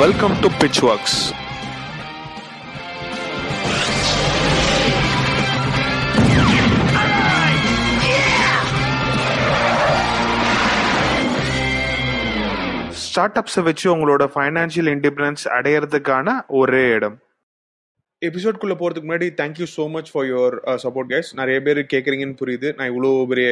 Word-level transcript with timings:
Welcome 0.00 0.34
to 0.42 0.48
Pitchworks. 0.60 1.14
Start 13.04 13.38
அப்ஸை 13.40 13.62
வச்சு 13.68 13.86
உங்களோட 13.94 14.26
ஃபைனான்சியல் 14.34 14.90
இண்டிபெண்டன்ஸ் 14.94 15.44
அடையிறதுக்கான 15.58 16.36
ஒரே 16.60 16.84
இடம். 16.96 17.16
எபிசோட்குள்ள 18.22 18.76
போறதுக்கு 18.82 19.08
முன்னாடி 19.10 19.28
thank you 19.40 19.68
so 19.76 19.86
much 19.96 20.10
for 20.12 20.28
your 20.32 20.56
support 20.84 21.10
case 21.14 21.30
நிறைய 21.40 21.60
பேர் 21.68 21.80
கேட்குறீங்கன்னு 21.94 22.40
புரியுது. 22.42 22.70
நான் 22.76 22.92
இவ்வளோ 22.92 23.10
பெரிய 23.32 23.48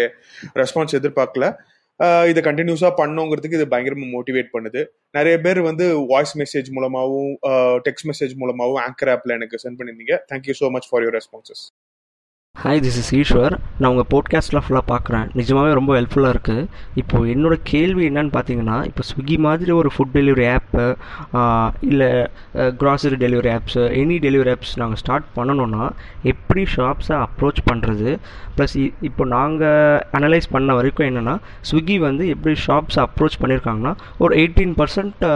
ரெஸ்பான்ஸ் 0.62 0.96
எதிர்பார்க்கல. 1.00 1.48
இதை 2.30 2.40
கண்டினியூஸாக 2.48 2.92
பண்ணுங்கிறதுக்கு 3.00 3.58
இது 3.58 3.66
பயங்கரமாக 3.72 4.10
மோட்டிவேட் 4.16 4.50
பண்ணுது. 4.54 4.80
நிறைய 5.16 5.36
பேர் 5.44 5.60
வந்து 5.68 5.84
வாய்ஸ் 6.12 6.34
மெசேஜ் 6.42 6.68
மூலமாகவும் 6.76 7.32
டெக்ஸ்ட் 7.86 8.08
மெசேஜ் 8.10 8.34
மூலமாகவும் 8.42 8.82
ஆங்கர் 8.86 9.10
ஆப்பில் 9.14 9.36
எனக்கு 9.38 9.62
சென்ட் 9.64 9.78
பண்ணியிருந்தீங்க 9.78 10.16
thank you 10.32 10.56
so 10.60 10.68
much 10.76 10.88
for 10.90 11.04
your 11.06 11.16
responses 11.18 11.62
hi 12.60 12.80
this 12.84 12.98
is 13.00 13.10
Eswar. 13.16 13.54
நான் 13.78 13.88
உங்கள் 13.92 14.06
போட்காஸ்ட்லாம் 14.12 14.64
ஃபுல்லாக 14.66 14.86
பார்க்குறேன். 14.90 15.24
நிஜமாகவே 15.38 15.72
ரொம்ப 15.78 15.90
ஹெல்ப்ஃபுல்லாக 15.96 16.34
இருக்குது 16.34 16.62
இப்போது 17.00 17.26
என்னோடய 17.32 17.60
கேள்வி 17.70 18.02
என்னன்னு 18.10 18.32
பார்த்தீங்கன்னா 18.36 18.76
இப்போ 18.90 19.02
ஸ்விக்கி 19.08 19.36
மாதிரி 19.46 19.72
ஒரு 19.80 19.90
ஃபுட் 19.94 20.14
டெலிவரி 20.14 20.46
ஆப்பு 20.52 20.84
இல்லை 21.90 22.08
grocery 22.82 23.16
delivery 23.24 23.50
apps 23.56 23.82
any 24.02 24.16
delivery 24.26 24.52
apps 24.54 24.72
நாங்கள் 24.82 25.00
ஸ்டார்ட் 25.02 25.26
பண்ணணும்னா 25.36 25.82
எப்படி 26.32 26.64
ஷாப்ஸை 26.76 27.18
அப்ரோச் 27.26 27.60
பண்ணுறது 27.70 28.08
ப்ளஸ் 28.56 28.76
இப்போ 29.10 29.26
நாங்கள் 29.34 30.00
அனலைஸ் 30.20 30.48
பண்ண 30.50 30.78
வரைக்கும் 30.80 31.08
என்னென்னா 31.10 31.36
ஸ்விக்கி 31.70 31.98
வந்து 32.08 32.26
எப்படி 32.36 32.56
ஷாப்ஸை 32.66 33.02
அப்ரோச் 33.06 33.38
பண்ணியிருக்காங்கன்னா 33.42 33.94
ஒரு 34.18 34.34
எயிட்டீன் 34.42 34.74
பர்சன்ட் 34.80 35.26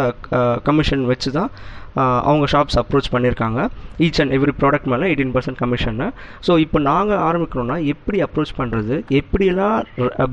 கமிஷன் 0.63 1.05
வச்சு 1.13 1.33
தான் 1.33 1.53
அவங்க 1.97 2.47
ஷாப்ஸ் 2.53 2.79
அப்ரோச் 2.81 3.09
பண்ணியிருக்காங்க 3.15 3.61
ஈச் 4.07 4.21
அண்ட் 4.23 4.35
எவ்ரி 4.37 4.53
ப்ராடக்ட் 4.61 4.89
மேலே 4.93 5.07
எயிட்டீன் 5.11 5.33
பர்சன்ட் 5.37 5.59
கமிஷன்னு 5.63 6.07
ஸோ 6.47 6.53
இப்போ 6.65 6.79
நாங்கள் 6.89 7.23
ஆரம்பிக்கிறோம்னா 7.29 7.77
எப்படி 7.93 8.19
அப்ரோச் 8.27 8.53
பண்ணுறது 8.61 8.97
எப்படியெல்லாம் 9.21 9.77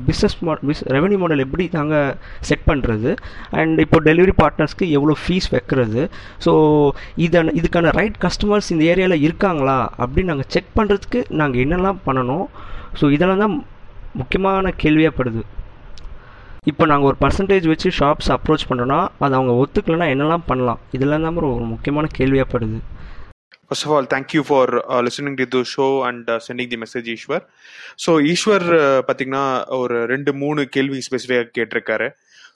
பிஸ்னஸ் 0.08 0.36
மா 0.48 0.54
பிஸ் 0.68 0.82
ரெவன்யூ 0.96 1.18
மாடல் 1.22 1.44
எப்படி 1.46 1.66
நாங்கள் 1.78 2.14
செட் 2.50 2.64
பண்ணுறது 2.70 3.12
அண்ட் 3.60 3.82
இப்போ 3.86 4.00
டெலிவரி 4.08 4.34
பார்ட்னர்ஸ்க்கு 4.42 4.88
எவ்வளோ 4.98 5.16
ஃபீஸ் 5.22 5.48
வைக்கிறது? 5.56 6.02
ஸோ 6.46 6.52
இதன் 7.26 7.52
இதுக்கான 7.60 7.92
ரைட் 8.00 8.18
கஸ்டமர்ஸ் 8.26 8.70
இந்த 8.74 8.84
ஏரியாவில் 8.92 9.24
இருக்காங்களா? 9.26 9.78
அப்படின்னு 10.02 10.32
நாங்கள் 10.32 10.50
செக் 10.56 10.72
பண்ணுறதுக்கு 10.78 11.22
நாங்கள் 11.42 11.62
என்னெல்லாம் 11.64 12.00
பண்ணணும்? 12.08 12.46
ஸோ 13.00 13.06
இதெல்லாம் 13.16 13.42
தான் 13.44 13.56
முக்கியமான 14.20 14.72
கேள்வியாகப்படுது 14.82 15.42
இப்போ 16.70 16.84
நாங்கள் 16.90 17.08
ஒரு 17.10 17.18
பர்சன்டேஜ் 17.24 17.66
வச்சு 17.72 17.88
ஷாப்ஸ் 17.98 18.28
அப்ரோச் 18.34 18.68
பண்ணுறோன்னா 18.68 19.00
அது 19.24 19.36
அவங்க 19.38 19.52
ஒத்துக்கலைன்னா 19.62 20.06
என்னெல்லாம் 20.14 20.46
பண்ணலாம்? 20.48 20.80
இதெல்லாம் 20.96 21.24
தான் 21.26 21.38
ஒரு 21.42 21.66
முக்கியமான 21.74 22.08
கேள்வியாகப்படுது 22.18 22.78
first 23.68 23.86
of 23.86 23.94
all 23.96 24.08
thank you 24.14 24.42
for 24.48 24.70
listening 25.06 25.36
to 25.40 25.46
the 25.54 25.60
show 25.74 25.86
and 26.08 26.28
sending 26.46 26.70
the 26.72 26.78
message 26.84 27.08
Eswar 27.14 27.44
so 28.04 28.12
Eswar 28.32 28.66
பார்த்தீங்கன்னா 29.08 29.44
ஒரு 29.80 29.98
ரெண்டு 30.12 30.32
மூணு 30.42 30.62
கேள்வி 30.76 31.00
ஸ்பெசிஃபிக்காக 31.08 31.50
கேட்டிருக்காரு. 31.58 32.08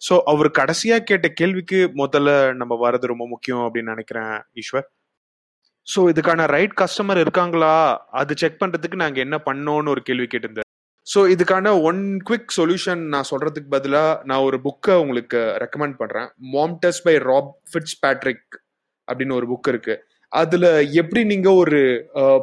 ஸோ 0.06 0.14
அவர் 0.32 0.48
கடைசியாக 0.60 1.06
கேட்ட 1.10 1.26
கேள்விக்கு 1.40 1.80
முதல்ல 2.02 2.30
நம்ம 2.60 2.78
வர்றது 2.84 3.12
ரொம்ப 3.12 3.26
முக்கியம் 3.34 3.64
அப்படின்னு 3.66 3.94
நினைக்கிறேன் 3.94 4.34
ஈஸ்வர் 4.62 4.86
ஸோ 5.86 6.00
இதுக்கான 6.12 6.46
ரைட் 6.54 6.74
கஸ்டமர் 6.80 7.22
இருக்காங்களா? 7.24 7.72
அது 8.20 8.32
செக் 8.42 8.60
பண்ணுறதுக்கு 8.62 9.02
நாங்கள் 9.04 9.24
என்ன 9.26 9.38
பண்ணோன்னு 9.48 9.94
ஒரு 9.94 10.02
கேள்வி 10.08 10.28
கேட்டிருந்தேன் 10.34 10.61
ஸோ 11.06 11.20
இதுக்கான 11.34 11.68
ஒன் 11.88 12.00
குவிக் 12.28 12.52
சொல்யூஷன் 12.56 13.00
நான் 13.12 13.28
சொல்றதுக்கு 13.30 13.70
பதிலாக 13.74 14.10
நான் 14.28 14.44
ஒரு 14.48 14.58
புக்கை 14.66 14.94
உங்களுக்கு 15.04 15.40
ரெக்கமெண்ட் 15.62 15.96
பண்றேன். 16.02 16.28
Mom Test 16.54 17.00
by 17.06 17.14
Rob 17.30 17.50
Fitzpatrick 18.04 18.50
அப்படின்னு 19.08 19.36
ஒரு 19.38 19.46
புக் 19.52 19.70
இருக்கு. 19.72 19.94
அதுல 20.32 20.66
எப்படி 21.00 21.22
நீங்க 21.32 21.48
ஒரு 21.62 21.80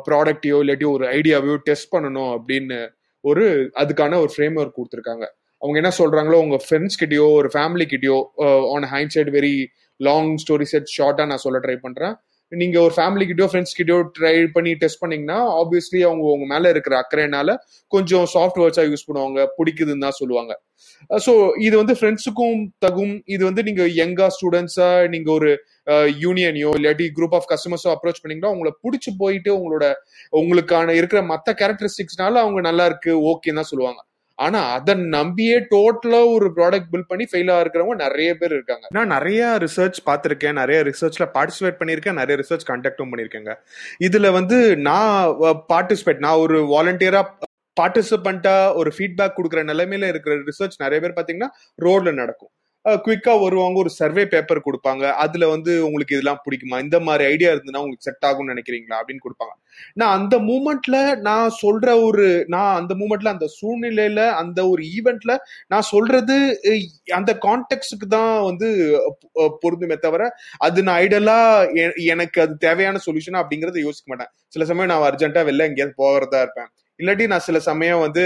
ப்ராடக்டையோ 0.08 0.58
இல்லாட்டி 0.64 0.88
ஒரு 0.96 1.06
ஐடியாவையோ 1.18 1.56
டெஸ்ட் 1.70 1.92
பண்ணணும் 1.96 2.32
அப்படின்னு 2.38 2.80
ஒரு 3.24 3.46
அதுக்கான 3.82 4.20
ஒரு 4.24 4.32
ஃப்ரேம் 4.34 4.58
ஒர்க் 4.62 4.78
கொடுத்துருக்காங்க. 4.80 5.26
அவங்க 5.62 5.78
என்ன 5.82 5.92
சொல்றாங்களோ 6.02 6.38
உங்க 6.46 6.58
ஃப்ரெண்ட்ஸ் 6.66 7.00
கிட்டயோ 7.02 7.26
ஒரு 7.40 7.50
family 7.56 7.86
கிட்டயோ 7.94 8.18
on 8.74 8.88
hindsight 9.16 9.32
very 9.38 9.56
long 10.00 10.30
story 10.44 10.68
said 10.74 10.94
ஷார்ட்டா 10.98 11.26
நான் 11.32 11.44
சொல்ல 11.46 11.60
ட்ரை 11.66 11.78
பண்றேன். 11.86 12.14
நீங்க 12.52 12.78
ஒரு 12.86 12.94
ஃபேமிலி 12.98 13.26
கிட்டயோ 13.30 13.48
ஃப்ரெண்ட்ஸ் 13.52 13.76
கிட்டயோ 13.80 13.98
ட்ரை 14.18 14.34
பண்ணி 14.56 14.72
டெஸ்ட் 14.82 15.02
பண்ணீங்கன்னா 15.02 15.40
ஆப்வியஸ்லி 15.62 16.00
அவங்க 16.08 16.24
உங்க 16.36 16.46
மேல 16.54 16.70
இருக்கிற 16.74 16.96
அக்கறைனால 17.04 17.56
கொஞ்சம் 17.92 18.26
சாஃப்ட் 18.34 18.60
வேர்ட்ஸா 18.62 18.86
யூஸ் 18.90 19.08
பண்ணுவாங்க 19.10 19.46
பிடிக்குதுன்னு 19.58 20.06
தான் 20.06 20.18
சொல்லுவாங்க. 20.22 20.52
ஸோ 21.26 21.34
இது 21.68 21.76
வந்து 21.82 21.96
ஃப்ரெண்ட்ஸுக்கும் 22.00 22.60
தகும். 22.86 23.16
இது 23.36 23.42
வந்து 23.50 23.64
நீங்க 23.70 23.84
யங்கா 24.02 24.28
ஸ்டூடெண்ட்ஸா 24.38 24.90
நீங்க 25.14 25.30
ஒரு 25.38 25.52
யூனியனையோ 26.26 26.72
இல்லாட்டி 26.80 27.08
குரூப் 27.18 27.36
ஆஃப் 27.40 27.50
கஸ்டமர்ஸோ 27.54 27.90
அப்ரோச் 27.96 28.22
பண்ணீங்கன்னா 28.24 28.54
உங்களை 28.56 28.74
பிடிச்சி 28.86 29.12
போயிட்டு 29.22 29.52
உங்களோட 29.60 29.86
உங்களுக்கான 30.42 30.96
இருக்கிற 31.00 31.22
மற்ற 31.34 31.56
கேரக்டரிஸ்டிக்ஸ்னால 31.62 32.42
அவங்க 32.46 32.62
நல்லா 32.70 32.86
இருக்கு 32.92 33.14
ஓகேன்னு 33.32 33.62
தான் 33.62 33.72
சொல்லுவாங்க. 33.74 34.00
ஆனா 34.46 34.60
அதை 34.78 34.94
நம்பியே 35.18 35.56
டோட்டலா 35.74 36.20
ஒரு 36.36 36.48
ப்ராடக்ட் 36.58 36.90
பில் 36.92 37.08
பண்ணி 37.08 37.26
ஃபெயில் 37.32 37.52
ஆகிறவங்க 37.56 37.96
நிறைய 38.06 38.30
பேர் 38.42 38.54
இருக்காங்க. 38.58 38.86
நான் 38.98 39.14
நிறைய 39.16 39.58
ரிசர்ச் 39.64 40.00
பார்த்திருக்கேன் 40.06 40.60
நிறைய 40.62 40.80
ரிசர்ச்ல 40.90 41.28
பார்ட்டிசிபேட் 41.38 41.80
பண்ணியிருக்கேன் 41.82 42.20
நிறைய 42.22 42.36
ரிசர்ச் 42.44 42.70
கண்டக்டும் 42.72 43.12
பண்ணியிருக்கேங்க. 43.14 43.54
இதுல 44.08 44.32
வந்து 44.38 44.60
நான் 44.90 45.36
பார்ட்டிசிபேட் 45.74 46.24
நான் 46.28 46.44
ஒரு 46.46 46.60
வாலண்டியரா 46.76 47.24
பார்ட்டிசிபெண்டா 47.82 48.56
ஒரு 48.80 48.90
ஃபீட்பேக் 48.96 49.36
கொடுக்குற 49.40 49.62
நிலைமையில 49.72 50.08
இருக்கிற 50.14 50.36
ரிசர்ச் 50.50 50.82
நிறைய 50.86 51.00
பேர் 51.04 51.18
பாத்தீங்கன்னா 51.20 51.50
ரோட்ல 51.86 52.14
நடக்கும். 52.14 52.52
குயிக்கா 53.06 53.34
வருவாங்க 53.42 53.78
ஒரு 53.80 53.92
சர்வே 53.98 54.24
பேப்பர் 54.26 54.60
கொடுப்பாங்க. 54.66 55.04
அதுல 55.24 55.48
வந்து 55.48 55.72
உங்களுக்கு 55.88 56.16
இதெல்லாம் 56.16 56.42
பிடிக்குமா? 56.46 56.78
இந்த 56.86 56.98
மாதிரி 57.00 57.24
ஐடியா 57.34 57.52
இருந்ததுன்னா 57.54 57.82
உங்களுக்கு 57.84 58.08
செட் 58.08 58.28
ஆகும்னு 58.30 58.54
நினைக்கிறீங்களா? 58.54 59.00
அப்படின்னு 59.02 59.26
கொடுப்பாங்க. 59.26 59.54
நான் 59.96 60.16
அந்த 60.20 60.36
மூமெண்ட்ல 60.48 60.98
நான் 61.22 61.50
சொல்ற 61.62 61.90
ஒரு 62.08 62.26
நான் 62.48 62.74
அந்த 62.80 62.94
மூமெண்ட்ல 63.02 63.34
அந்த 63.36 63.48
சூழ்நிலையில 63.60 64.22
அந்த 64.42 64.60
ஒரு 64.72 64.84
ஈவெண்ட்ல 64.96 65.34
நான் 65.68 65.90
சொல்றது 65.92 66.38
அந்த 67.20 67.32
கான்டெக்ட்க்கு 67.46 68.08
தான் 68.18 68.34
வந்து 68.50 68.70
பொருந்துமே 69.64 69.98
தவிர 70.00 70.24
அது 70.60 70.80
நான் 70.84 71.00
ஐடலா 71.06 71.40
எனக்கு 72.14 72.40
அது 72.46 72.56
தேவையான 72.68 73.02
சொல்யூஷனா 73.08 73.42
அப்படிங்கறத 73.44 73.86
யோசிக்க 73.88 74.08
மாட்டேன். 74.14 74.34
சில 74.56 74.66
சமயம் 74.72 74.92
நான் 74.94 75.08
அர்ஜென்ட்டா 75.10 75.44
வெளில 75.50 75.70
எங்கேயாவது 75.70 76.02
போகிறதா 76.04 76.42
இருப்பேன். 76.46 76.70
இல்லாட்டி 77.00 77.26
நான் 77.28 77.46
சில 77.48 77.58
சமயம் 77.60 78.02
வந்து 78.06 78.24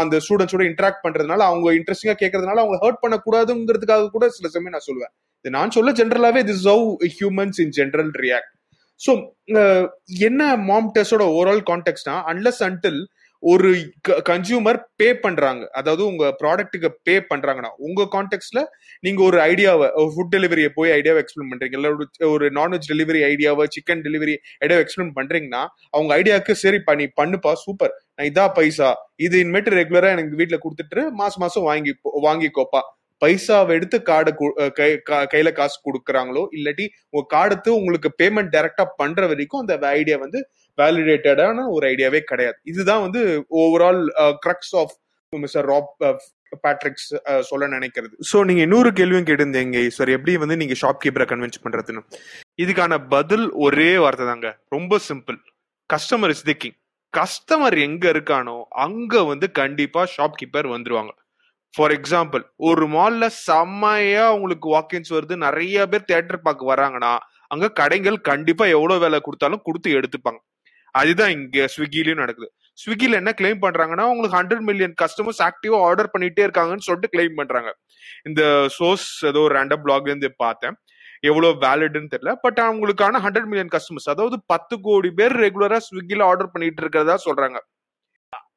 அந்த 0.00 0.16
ஸ்டூடெண்ட்ஸோட 0.24 0.64
இன்ட்ராக்ட் 0.70 1.04
பண்றதுனால 1.04 1.44
அவங்க 1.50 1.72
இன்ட்ரெஸ்டிங்கா 1.72 2.16
கேட்கறதுனால 2.22 2.62
அவங்க 2.64 2.78
ஹர்ட் 2.84 3.02
பண்ணக்கூடாதுங்கிறதுக்காக 3.04 4.10
கூட 4.10 4.28
சில 4.28 4.48
சமயம் 4.48 4.76
நான் 4.76 4.88
சொல்லுவேன். 4.90 5.12
இது 5.44 5.56
நான் 5.58 5.70
சொல்ல 5.70 5.92
ஜென்ரலாவே 5.92 6.42
this 6.50 6.66
how 6.68 6.84
humans 7.16 7.58
in 7.64 7.74
general 7.80 8.12
react 8.24 8.50
so 9.00 9.12
என்ன 10.20 10.42
மாம் 10.68 10.90
டெஸ்டோட 10.96 11.24
ஓவரால் 11.36 11.62
கான்டெக்ட்னா 11.70 12.14
அன்லஸ் 12.32 12.62
அன்டில் 12.62 13.00
ஒரு 13.46 13.92
கன்சியூமர் 14.08 14.78
பே 14.96 15.14
பண்றாங்க. 15.14 15.68
அதாவது 15.72 16.06
உங்க 16.06 16.36
ப்ராடக்ட்டுக்கு 16.42 16.88
பே 17.02 17.18
பண்றாங்கன்னா 17.18 17.68
உங்க 17.76 18.08
கான்டெக்ட்ல 18.12 18.60
நீங்க 19.00 19.22
ஒரு 19.22 19.38
ஐடியாவை 19.38 19.88
ஃபுட் 20.14 20.34
டெலிவரியை 20.36 20.68
போய் 20.74 20.90
ஐடியாவை 20.90 21.22
எக்ஸ்பிளைன் 21.22 21.50
பண்றீங்க. 21.50 21.72
இல்ல 21.72 21.88
ஒரு- 21.90 22.30
ஒரு 22.30 22.48
நான்வெஜ் 22.50 22.88
டெலிவரி 22.92 23.20
ஐடியாவை 23.32 23.66
சிக்கன் 23.68 24.02
டெலிவரி 24.02 24.36
ஐடியாவை 24.64 24.84
எக்ஸ்பிளைன் 24.84 25.12
பண்றீங்கன்னா 25.16 25.66
அவங்க 25.90 26.18
ஐடியாவுக்கு 26.18 26.52
சரி 26.52 26.78
பண்ணி 26.78 27.08
பண்ணுப்பா 27.22 27.52
சூப்பர் 27.52 27.92
நான் 28.14 28.28
இதா 28.28 28.54
பைசா 28.54 28.96
இது 29.16 29.44
இனிமேட்டு 29.44 29.78
ரெகுலரா 29.80 30.10
எனக்கு 30.16 30.36
வீட்டுல 30.36 30.58
கொடுத்துட்டு 30.58 31.10
மாசம் 31.10 31.32
மாசம் 31.36 31.62
வாங்கி 31.62 31.96
வாங்கிக்கோப்பா. 32.22 32.80
பைசாவை 33.22 33.72
எடுத்து 33.78 33.98
கார்டு 34.10 34.32
கையில 35.32 35.48
காசு 35.58 35.78
கொடுக்குறாங்களோ 35.86 36.42
இல்லாட்டி 36.58 36.86
உங்க 37.12 37.24
கார்டு 37.34 37.70
உங்களுக்கு 37.78 38.10
பேமெண்ட் 38.22 38.52
டைரக்டா 38.56 38.86
பண்ற 39.00 39.26
வரைக்கும் 39.32 39.62
அந்த 39.62 39.90
ஐடியா 40.00 40.18
வந்து 40.24 40.40
வேலிடேட்டடான 40.78 41.66
ஒரு 41.74 41.84
ஐடியாவே 41.94 42.20
கிடையாது. 42.30 42.58
இதுதான் 42.70 43.02
வந்து 43.06 43.20
overall 43.62 44.02
crux 44.46 44.74
of 44.82 44.94
mister 45.32 45.68
Rob 45.72 45.90
Patrick's 46.64 47.08
சொல்ல 47.48 47.66
நினைக்கிறது. 47.74 48.12
ஸோ 48.30 48.36
நீங்க 48.48 48.60
இன்னொரு 48.66 48.90
கேள்வியும் 48.98 49.26
கேட்டிருந்தீங்க 49.28 49.80
சார் 49.96 50.14
எப்படி 50.16 50.32
வந்து 50.42 50.58
நீங்க 50.60 50.74
ஷாப் 50.82 51.00
கீப்பரை 51.04 51.26
கன்வின்ஸ் 51.32 51.62
பண்றதுன்னு? 51.64 52.02
இதுக்கான 52.62 52.98
பதில் 53.14 53.46
ஒரே 53.66 53.90
வார்த்தை 54.04 54.26
தாங்க. 54.30 54.50
ரொம்ப 54.76 54.98
simple 55.08 55.38
customer 55.90 56.32
is 56.34 56.46
the 56.50 56.56
king 56.64 56.78
customer 57.14 57.76
எங்க 57.86 58.04
இருக்கானோ 58.14 58.56
அங்க 58.84 59.22
வந்து 59.32 59.46
கண்டிப்பா 59.60 60.02
ஷாப் 60.14 60.38
கீப்பர் 60.40 60.68
வந்துருவாங்க. 60.74 61.12
ஃபார் 61.74 61.92
எக்ஸாம்பிள் 61.98 62.42
ஒரு 62.68 62.84
மால்ல 62.96 63.26
செம்மையா 63.46 64.24
உங்களுக்கு 64.34 64.66
வாக்கின்ஸ் 64.74 65.14
வருது. 65.16 65.34
நிறைய 65.46 65.86
பேர் 65.92 66.08
தியேட்டர் 66.10 66.44
பார்க்க 66.46 66.72
வராங்கன்னா 66.72 67.12
அங்க 67.54 67.66
கடைகள் 67.80 68.18
கண்டிப்பா 68.30 68.64
எவ்வளவு 68.76 69.02
வேலை 69.04 69.18
கொடுத்தாலும் 69.24 69.64
கொடுத்து 69.68 69.88
எடுத்துப்பாங்க. 69.98 70.40
அதுதான் 70.94 71.32
இங்க 71.36 71.66
ஸ்விக்கிலயும் 71.74 72.20
நடக்குது. 72.22 72.48
ஸ்விக்கில 72.78 73.18
என்ன 73.20 73.30
கிளைம் 73.40 73.60
பண்றாங்கன்னா 73.64 74.04
உங்களுக்கு 74.12 74.38
ஹண்ட்ரட் 74.40 74.64
மில்லியன் 74.68 74.94
கஸ்டமர்ஸ் 75.02 75.40
ஆக்டிவா 75.48 75.78
ஆர்டர் 75.88 76.12
பண்ணிட்டே 76.14 76.42
இருக்காங்கன்னு 76.46 76.86
சொல்லிட்டு 76.88 77.12
கிளைம் 77.14 77.38
பண்றாங்க. 77.40 77.70
இந்த 78.28 78.42
சோர்ஸ் 78.76 79.08
ஏதோ 79.30 79.40
ஒரு 79.46 79.54
ரேண்டம் 79.58 79.82
பிளாக்ல 79.86 80.12
இருந்து 80.12 80.30
பார்த்தேன். 80.44 80.76
எவ்வளவு 81.30 81.54
வேலிட்னு 81.66 82.12
தெரியல. 82.14 82.32
பட் 82.44 82.58
அவங்களுக்கான 82.68 83.20
ஹண்ட்ரட் 83.26 83.48
மில்லியன் 83.50 83.74
கஸ்டமர்ஸ் 83.74 84.08
அதாவது 84.14 84.36
பத்து 84.52 84.74
கோடி 84.86 85.10
பேர் 85.20 85.34
ரெகுலரா 85.44 85.78
ஸ்விக்கில 85.88 86.24
ஆர்டர் 86.30 86.52
பண்ணிட்டு 86.54 86.82
இருக்கிறதா 86.82 87.16
சொல்றாங்க. 87.26 87.58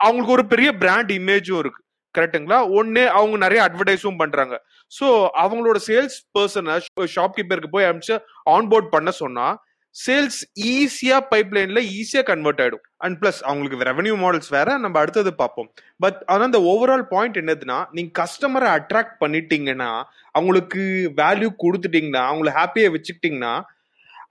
அவங்களுக்கு 0.05 0.37
ஒரு 0.37 0.45
பெரிய 0.53 0.69
பிராண்ட் 0.83 1.11
இமேஜும் 1.19 1.61
இருக்கு. 1.63 1.81
கரெக்டுங்களா? 2.17 2.59
ஒன்னு 2.79 3.03
அவங்க 3.19 3.37
நிறைய 3.45 3.61
அட்வர்டைஸும் 3.67 4.19
பண்றாங்க. 4.23 4.55
சோ 4.97 5.07
அவங்களோட 5.43 5.77
சேல்ஸ் 5.87 6.17
பர்சனை 6.37 6.75
ஷாப் 7.15 7.37
கீப்பருக்கு 7.37 7.75
போய் 7.77 7.89
அனுப்பிச்சு 7.91 8.17
ஆன்போர்ட் 8.55 8.93
பண்ண 8.97 9.11
சொன்னா 9.23 9.47
சேல்ஸ் 9.95 10.39
ஈஸியா 10.71 11.17
பைப் 11.29 11.53
லைன்ல 11.55 11.79
ஈஸியா 11.99 12.21
கன்வெர்ட் 12.29 12.59
ஆயிடும். 12.63 12.83
அண்ட் 13.03 13.15
பிளஸ் 13.21 13.39
அவங்களுக்கு 13.47 13.87
ரெவன்யூ 13.89 14.15
மாடல்ஸ் 14.23 14.51
வேற 14.55 14.75
நம்ம 14.83 14.99
அடுத்தது 15.03 15.31
பார்ப்போம். 15.39 15.69
பட் 16.03 16.19
ஆனா 16.31 16.43
இந்த 16.49 16.59
ஓவரால் 16.71 17.05
பாயிண்ட் 17.13 17.39
என்னதுன்னா 17.41 17.77
நீங்க 17.95 18.11
கஸ்டமரை 18.21 18.67
அட்ராக்ட் 18.77 19.15
பண்ணிட்டீங்கன்னா 19.23 19.89
அவங்களுக்கு 20.37 20.83
வேல்யூ 21.21 21.49
கொடுத்துட்டீங்கன்னா 21.63 22.23
அவங்கள 22.31 22.51
ஹாப்பியா 22.59 22.91
வச்சுக்கிட்டீங்கன்னா 22.95 23.53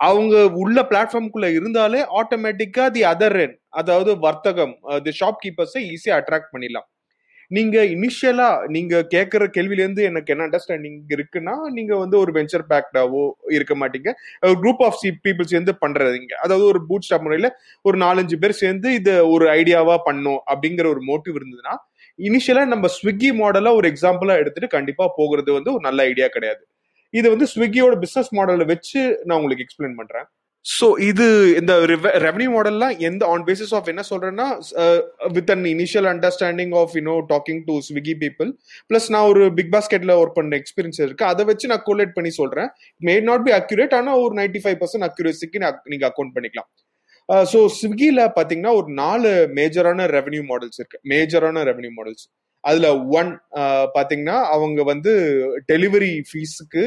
அவங்க 0.07 0.37
உள்ள 0.63 0.79
பிளாட்ஃபார்முக்குள்ள 0.91 1.49
இருந்தாலே 1.59 2.01
ஆட்டோமேட்டிக்கா 2.21 2.85
தி 2.97 3.03
அதர் 3.13 3.43
அதாவது 3.81 4.11
வர்த்தகம் 4.27 4.75
தி 5.07 5.15
ஷாப் 5.21 5.41
கீப்பர்ஸை 5.45 5.83
ஈஸியா 5.93 6.17
அட்ராக்ட் 6.21 6.53
பண்ணிடலாம். 6.55 6.89
நீங்க 7.51 7.77
இனிஷியலா 7.95 8.49
நீங்க 8.69 8.95
கேட்கற 9.15 9.45
கேள்வில 9.57 9.83
இருந்து 9.85 10.03
எனக்கு 10.03 10.33
என்ன 10.35 10.47
அண்டர்ஸ்டாண்டிங் 10.49 10.99
இருக்குன்னா 11.15 11.55
நீங்க 11.71 11.93
வந்து 11.97 12.17
ஒரு 12.19 12.33
வெஞ்சர் 12.33 12.65
பேக்டாவோ 12.73 13.25
இருக்க 13.51 13.75
மாட்டீங்க. 13.75 14.11
ஒரு 14.43 14.57
குரூப் 14.63 14.83
ஆஃப் 14.85 14.99
சி 15.03 15.11
பீப்புள் 15.27 15.51
சேர்ந்து 15.53 15.75
பண்றதுங்க 15.85 16.35
அதாவது 16.45 16.67
ஒரு 16.67 16.81
பூட் 16.89 17.07
ஸ்டாப் 17.09 17.23
முறையில 17.23 17.51
ஒரு 17.83 17.99
நாலஞ்சு 17.99 18.37
பேர் 18.37 18.61
சேர்ந்து 18.63 18.91
இது 18.93 19.15
ஒரு 19.31 19.47
ஐடியாவா 19.59 19.97
பண்ணும் 20.09 20.41
அப்படிங்கிற 20.53 20.89
ஒரு 20.95 21.03
மோட்டிவ் 21.11 21.39
இருந்ததுன்னா 21.41 21.75
இனிஷியலா 22.19 22.65
நம்ம 22.67 22.87
ஸ்விக்கி 22.97 23.31
மாடலா 23.43 23.73
ஒரு 23.75 23.87
எக்ஸாம்பிளா 23.93 24.37
எடுத்துட்டு 24.43 24.69
கண்டிப்பா 24.77 25.07
போகிறது 25.17 25.51
வந்து 25.53 25.73
ஒரு 25.73 25.85
நல்ல 25.89 26.03
ஐடியா 26.03 26.29
கிடையாது. 26.29 26.63
இது 27.15 27.27
வந்து 27.35 27.47
ஸ்விக்கியோட 27.55 27.95
பிசினஸ் 28.05 28.31
மாடலை 28.39 28.67
வச்சு 28.67 29.01
நான் 29.25 29.39
உங்களுக்கு 29.39 29.65
எக்ஸ்பிளைன் 29.67 29.99
பண்றேன். 30.01 30.27
ஸோ 30.67 30.87
இது 31.09 31.27
இந்த 31.59 31.73
ரெவன்யூ 32.25 32.49
மாடல்லாம் 32.55 32.95
எந்த 33.09 33.23
ஆன் 33.33 33.45
பேசிஸ் 33.49 33.73
ஆஃப் 33.79 33.89
என்ன 33.93 34.03
சொல்றேன்னா 34.09 34.47
with 35.37 35.51
an 35.55 35.67
initial 35.73 36.09
understanding 36.13 36.73
of 36.81 36.95
you know 36.99 37.15
talking 37.33 37.61
to 37.69 37.75
Swiggy 37.89 38.15
people 38.25 38.49
plus 38.91 39.07
நான் 39.15 39.29
ஒரு 39.33 39.45
பிக் 39.59 39.71
பாஸ்கெட்ல 39.75 40.15
ஒர்க் 40.23 40.37
பண்ண 40.39 40.59
எக்ஸ்பீரியன்ஸ் 40.63 41.01
இருக்கு. 41.05 41.25
அதை 41.33 41.45
வச்சு 41.51 41.71
நான் 41.73 41.85
கோலேட் 41.91 42.17
பண்ணி 42.17 42.33
சொல்றேன். 42.41 42.71
மே 43.09 43.15
நாட் 43.29 43.47
பி 43.49 43.55
அக்யூரேட் 43.61 43.95
ஆனால் 44.01 44.21
ஒரு 44.25 44.35
நைன்டி 44.41 44.63
ஃபைவ் 44.65 44.81
பர்சன்ட் 44.83 45.09
அக்யூரேசிக்கு 45.11 45.61
நீங்க 45.93 46.07
அக்கௌண்ட் 46.11 46.35
பண்ணிக்கலாம். 46.39 46.71
Uh, 47.29 47.45
ஸோ 47.53 47.61
ஸ்விக்கியில் 47.77 48.21
பார்த்தீங்கன்னா 48.35 48.73
ஒரு 48.81 48.89
நாலு 49.01 49.31
மேஜரான 49.59 50.05
ரெவன்யூ 50.17 50.43
மாடல்ஸ் 50.51 50.79
இருக்கு. 50.81 50.99
மேஜரான 51.13 51.63
ரெவன்யூ 51.71 51.93
மாடல்ஸ் 51.97 52.27
அதுல 52.65 52.89
ஒன் 53.19 53.31
uh, 53.63 53.85
பாத்தீங்கன்னா 53.97 54.37
அவங்க 54.55 54.81
வந்து 54.93 55.13
டெலிவரி 55.73 56.13
ஃபீஸுக்கு 56.29 56.85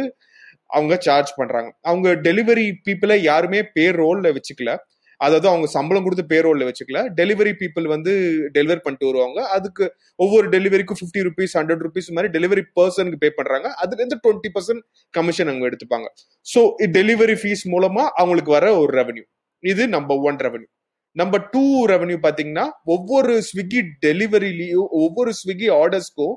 அவங்க 0.70 0.94
சார்ஜ் 1.08 1.32
பண்றாங்க. 1.40 1.70
அவங்க 1.90 2.10
டெலிவரி 2.28 2.66
பீப்புளை 2.88 3.18
யாருமே 3.32 3.60
பேர் 3.78 4.00
ரோல்ல 4.04 4.30
வச்சுக்கல. 4.38 4.74
அதாவது 5.22 5.48
அவங்க 5.52 5.68
சம்பளம் 5.76 6.04
கொடுத்து 6.06 6.24
பேர் 6.32 6.46
ரோல்ல 6.48 6.66
வச்சுக்கல. 6.68 7.00
டெலிவரி 7.20 7.52
பீப்புள் 7.62 7.88
வந்து 7.94 8.12
டெலிவரி 8.58 8.82
பண்ணிட்டு 8.84 9.10
வருவாங்க. 9.10 9.40
அதுக்கு 9.56 9.86
ஒவ்வொரு 10.24 10.46
டெலிவரிக்கும் 10.56 11.00
ஃபிஃப்டி 11.00 11.24
ருபீஸ் 11.28 11.56
ஹண்ட்ரட் 11.60 11.84
ருபீஸ் 11.88 12.10
மாதிரி 12.18 12.32
டெலிவரி 12.38 12.64
பர்சனுக்கு 12.78 13.22
பே 13.24 13.32
பண்றாங்க. 13.40 13.70
அதுல 13.84 14.00
இருந்து 14.02 14.20
டுவெண்ட்டி 14.26 14.52
பர்சன்ட் 14.56 14.84
கமிஷன் 15.14 15.52
அவங்க 15.52 15.68
எடுத்துப்பாங்க. 15.72 16.10
ஸோ 16.46 16.62
டெலிவரி 16.98 17.38
ஃபீஸ் 17.42 17.66
மூலமா 17.74 18.06
அவங்களுக்கு 18.22 18.54
வர 18.58 18.68
ஒரு 18.82 18.94
ரெவன்யூ 19.02 19.26
இது 19.64 19.86
number 19.98 20.22
one 20.30 20.40
revenue 20.48 20.70
number 21.16 21.44
two 21.54 21.64
revenue 21.92 22.18
பாத்தீங்கன்னா 22.26 22.66
ஒவ்வொரு 22.96 23.34
ஸ்விக்கி 23.50 23.80
டெலிவரிலையும் 24.06 24.90
ஒவ்வொரு 25.04 25.32
Swiggy 25.40 25.68
ஆர்டர்ஸ்க்கும் 25.80 26.36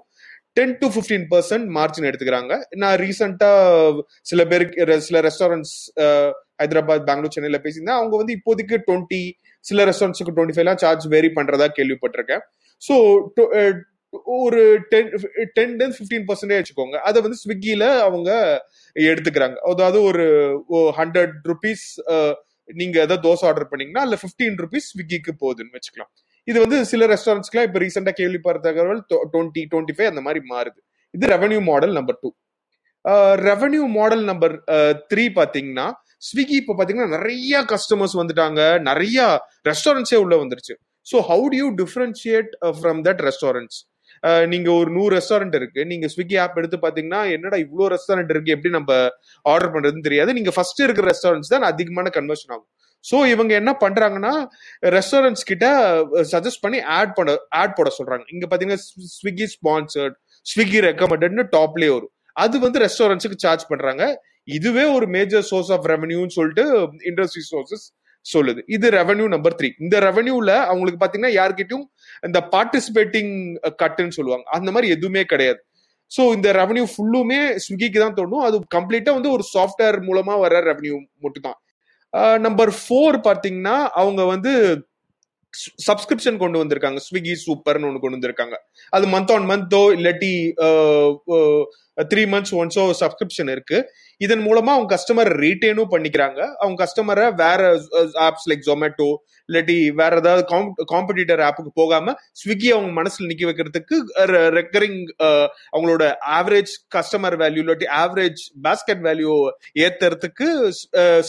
ten 0.56 0.74
to 0.80 0.86
fifteen 0.94 1.24
percent 1.32 1.66
margin 1.76 2.08
எடுத்துக்கிறாங்க. 2.08 2.52
நான் 2.82 2.96
ரீசெண்டா 3.02 3.50
சில 4.30 4.40
பேருக்கு 4.50 4.98
சில 5.06 5.20
ரெஸ்டாரண்ட்ஸ் 5.28 5.76
ஹைதராபாத் 6.62 7.06
பெங்களூர் 7.08 7.34
சென்னையில 7.36 7.58
பேசியிருந்தேன். 7.64 8.00
அவங்க 8.00 8.14
வந்து 8.22 8.34
இப்போதைக்கு 8.38 8.76
டுவெண்ட்டி 8.88 9.22
சில 9.64 9.86
ரெஸ்டாரண்ட்ஸுக்கு 9.90 10.34
டுவெண்ட்டி 10.36 10.56
ஃபைவ்லாம் 10.56 10.82
சார்ஜ் 10.82 11.06
வேரி 11.14 11.30
பண்றதா 11.38 11.68
கேள்விப்பட்டிருக்கேன். 11.78 12.44
ஸோ 12.82 12.94
ஒரு 14.42 14.62
டென் 14.92 15.10
டென் 15.56 15.74
டென் 15.80 15.94
ஃபிஃப்டீன் 15.96 16.26
பர்சன்டே 16.30 16.56
வச்சுக்கோங்க. 16.58 16.96
அதை 17.08 17.18
வந்து 17.26 17.38
ஸ்விக்கியில 17.42 17.84
அவங்க 18.06 18.30
எடுத்துக்கிறாங்க. 18.96 19.56
அதாவது 19.72 20.00
ஒரு 20.08 20.26
ஹண்ட்ரட் 20.98 21.34
ருபீஸ் 21.50 21.86
நீங்க 22.80 22.96
ஏதாவது 23.04 23.24
தோசை 23.28 23.46
ஆர்டர் 23.50 23.70
பண்ணீங்கன்னா 23.70 24.02
அதுல 24.04 24.18
ஃபிஃப்டீன் 24.22 24.58
ருபீஸ் 24.64 24.90
ஸ்விக்கிக்கு 24.92 25.32
போகுதுன்னு 25.42 25.76
வச்சுக்கலாம். 25.78 26.12
இது 26.50 26.58
வந்து 26.64 26.78
சில 26.92 27.06
ரெஸ்டாரண்ட்ஸ்க்குலாம் 27.14 27.66
இப்போ 27.68 27.80
ரீசெண்டாக 27.84 28.14
கேள்விப்படுற 28.20 28.62
தகவல் 28.68 29.02
டுவெண்ட்டி 29.34 29.62
டுவெண்ட்டி 29.72 29.94
ஃபைவ் 29.96 30.10
அந்த 30.12 30.22
மாதிரி 30.26 30.40
மாறுது. 30.52 30.80
இது 31.16 31.26
revenue 31.34 31.60
model 31.70 31.94
number 31.98 32.18
two 32.22 32.30
revenue 33.50 33.84
model 33.98 34.24
number 34.30 34.54
three 35.10 35.24
பாத்தீங்கன்னா 35.38 35.86
ஸ்விக்கி 36.26 36.56
இப்போ 36.62 36.74
பாத்தீங்கன்னா 36.78 37.12
நிறைய 37.16 37.62
கஸ்டமர்ஸ் 37.72 38.16
வந்துட்டாங்க. 38.18 38.60
நிறைய 38.88 39.24
ரெஸ்டாரண்ட்ஸே 39.70 40.18
உள்ள 40.24 40.34
வந்துருச்சு. 40.42 40.74
So 41.10 41.16
how 41.30 41.46
do 41.52 41.56
you 41.62 41.68
differentiate 41.80 42.52
from 42.78 43.00
that 43.08 43.22
restaurants 43.28 43.80
நீங்க 44.52 44.68
ஒரு 44.80 44.90
நூறு 44.96 45.12
ரெஸ்டாரண்ட் 45.18 45.56
இருக்கு. 45.58 45.80
நீங்க 45.92 46.06
ஸ்விக்கி 46.12 46.36
ஆப் 46.42 46.58
எடுத்து 46.60 46.78
பாத்தீங்கன்னா 46.84 47.20
என்னடா 47.36 47.56
இவ்வளோ 47.64 47.86
ரெஸ்டாரண்ட் 47.94 48.30
இருக்கு? 48.34 48.54
எப்படி 48.56 48.70
நம்ம 48.76 48.92
ஆர்டர் 49.52 49.72
பண்றதுன்னு 49.74 50.06
தெரியாது. 50.08 50.30
நீங்க 50.38 50.50
ஃபர்ஸ்ட் 50.56 50.82
இருக்கிற 50.86 51.06
ரெஸ்டாரண்ட்ஸ் 51.12 51.52
தான் 51.54 51.66
அதிகமான 51.70 52.10
கன்வர்ஷன் 52.18 52.52
ஆகும். 52.54 52.68
ஸோ 53.10 53.16
இவங்க 53.32 53.52
என்ன 53.60 53.70
பண்றாங்கன்னா 53.84 54.32
ரெஸ்டாரண்ட்ஸ் 54.96 55.48
கிட்ட 55.50 55.66
சஜஸ்ட் 56.32 56.62
பண்ணி 56.64 56.80
ஆட் 56.98 57.14
பண்ண 57.16 57.36
ஆட் 57.60 57.76
போட 57.78 57.90
சொல்றாங்க. 57.98 58.24
இங்க 58.34 58.44
பாத்தீங்கன்னா 58.50 58.82
ஸ்விக்கி 59.16 59.48
ஸ்பான்சர்ட் 59.54 60.16
ஸ்விக்கி 60.46 60.78
ரெக்கமெண்டட்னு 60.88 61.44
டாப்லேயே 61.56 61.92
வரும். 61.96 62.12
அது 62.44 62.56
வந்து 62.66 62.78
ரெஸ்டாரண்ட்ஸுக்கு 62.86 63.42
சார்ஜ் 63.46 63.64
பண்றாங்க. 63.72 64.04
இதுவே 64.58 64.84
ஒரு 64.98 65.06
மேஜர் 65.16 65.44
சோர்ஸ் 65.50 65.72
ஆஃப் 65.74 65.88
ரெவன்யூன்னு 65.92 66.36
சொல்லிட்டு 66.38 66.64
இண்டஸ்ட்ரி 67.10 67.42
சோர்சஸ் 67.50 67.84
சொல்லுது. 68.26 68.60
இது 68.76 68.86
ரெவன்யூ 68.96 69.26
நம்பர் 69.34 69.54
த்ரீ 69.58 69.68
இந்த 69.84 69.96
ரெவன்யூல 70.06 70.50
அவங்களுக்கு 70.70 71.00
பாத்தீங்கன்னா 71.02 71.34
யார்கிட்டயும் 71.40 71.86
இந்த 72.28 72.40
பார்ட்டிசிபேட்டிங் 72.54 73.32
கட்டுன்னு 73.82 74.16
சொல்லுவாங்க. 74.18 74.44
அந்த 74.56 74.68
மாதிரி 74.74 74.88
எதுவுமே 74.96 75.22
கிடையாது. 75.32 75.60
ஸோ 76.16 76.22
இந்த 76.36 76.48
ரெவன்யூ 76.60 76.84
ஃபுல்லுமே 76.92 77.40
ஸ்விக்கிக்கு 77.64 78.00
தான் 78.04 78.16
தோணும். 78.20 78.44
அது 78.46 78.56
கம்ப்ளீட்டா 78.76 79.12
வந்து 79.18 79.30
ஒரு 79.36 79.44
சாஃப்ட்வேர் 79.54 79.98
மூலமா 80.08 80.34
வர 80.44 80.60
ரெவன்யூ 80.70 80.96
மட்டும் 81.24 81.46
தான் 81.48 81.58
நம்பர் 82.38 82.68
ஃபோர் 82.68 83.16
பார்த்தீங்கன்னா 83.24 83.76
அவங்க 83.88 84.24
வந்து 84.24 84.86
சப்ஸ்கிரிப்ஷன் 85.86 86.36
கொண்டு 86.36 86.64
வந்திருக்காங்க. 86.64 86.98
ஸ்விக்கி 86.98 87.34
சூப்பர்னு 87.46 87.86
ஒன்று 87.86 88.00
கொண்டு 88.00 88.18
வந்திருக்காங்க. 88.18 88.56
அது 88.90 89.06
மந்த் 89.06 89.32
ஆன் 89.32 89.44
மந்தோ 89.44 89.82
இல்லாட்டி 89.96 90.52
த்ரீ 92.10 92.22
மந்த்ஸ் 92.32 92.54
ஒன்ஸோ 92.60 92.84
சப்ஸ்கிரிப்ஷன் 93.00 93.50
இருக்கு. 93.54 93.78
இதன் 94.24 94.42
மூலமா 94.46 94.70
அவங்க 94.76 94.88
கஸ்டமர் 94.94 95.30
ரீட்டைனும் 95.42 95.90
பண்ணிக்கிறாங்க. 95.94 96.40
அவங்க 96.62 96.76
கஸ்டமரை 96.84 97.26
வேற 97.42 97.60
ஆப்ஸ் 98.26 98.46
லைக் 98.50 98.64
ஜொமேட்டோ 98.68 99.08
இல்லாட்டி 99.48 99.76
வேற 100.00 100.12
ஏதாவது 100.22 100.42
காம்படிட்டர் 100.94 101.42
ஆப்புக்கு 101.48 101.72
போகாம 101.80 102.14
ஸ்விக்கி 102.42 102.68
அவங்க 102.76 102.92
மனசுல 103.00 103.28
நிக்க 103.32 103.50
வைக்கிறதுக்கு 103.50 103.96
ரெக்கரிங் 104.58 105.00
அவங்களோட 105.74 106.04
ஆவரேஜ் 106.38 106.74
கஸ்டமர் 106.96 107.36
வேல்யூ 107.44 107.62
இல்லாட்டி 107.64 107.88
average 108.02 108.42
basket 108.68 109.04
value 109.08 109.34
ஏத்துறதுக்கு 109.86 110.48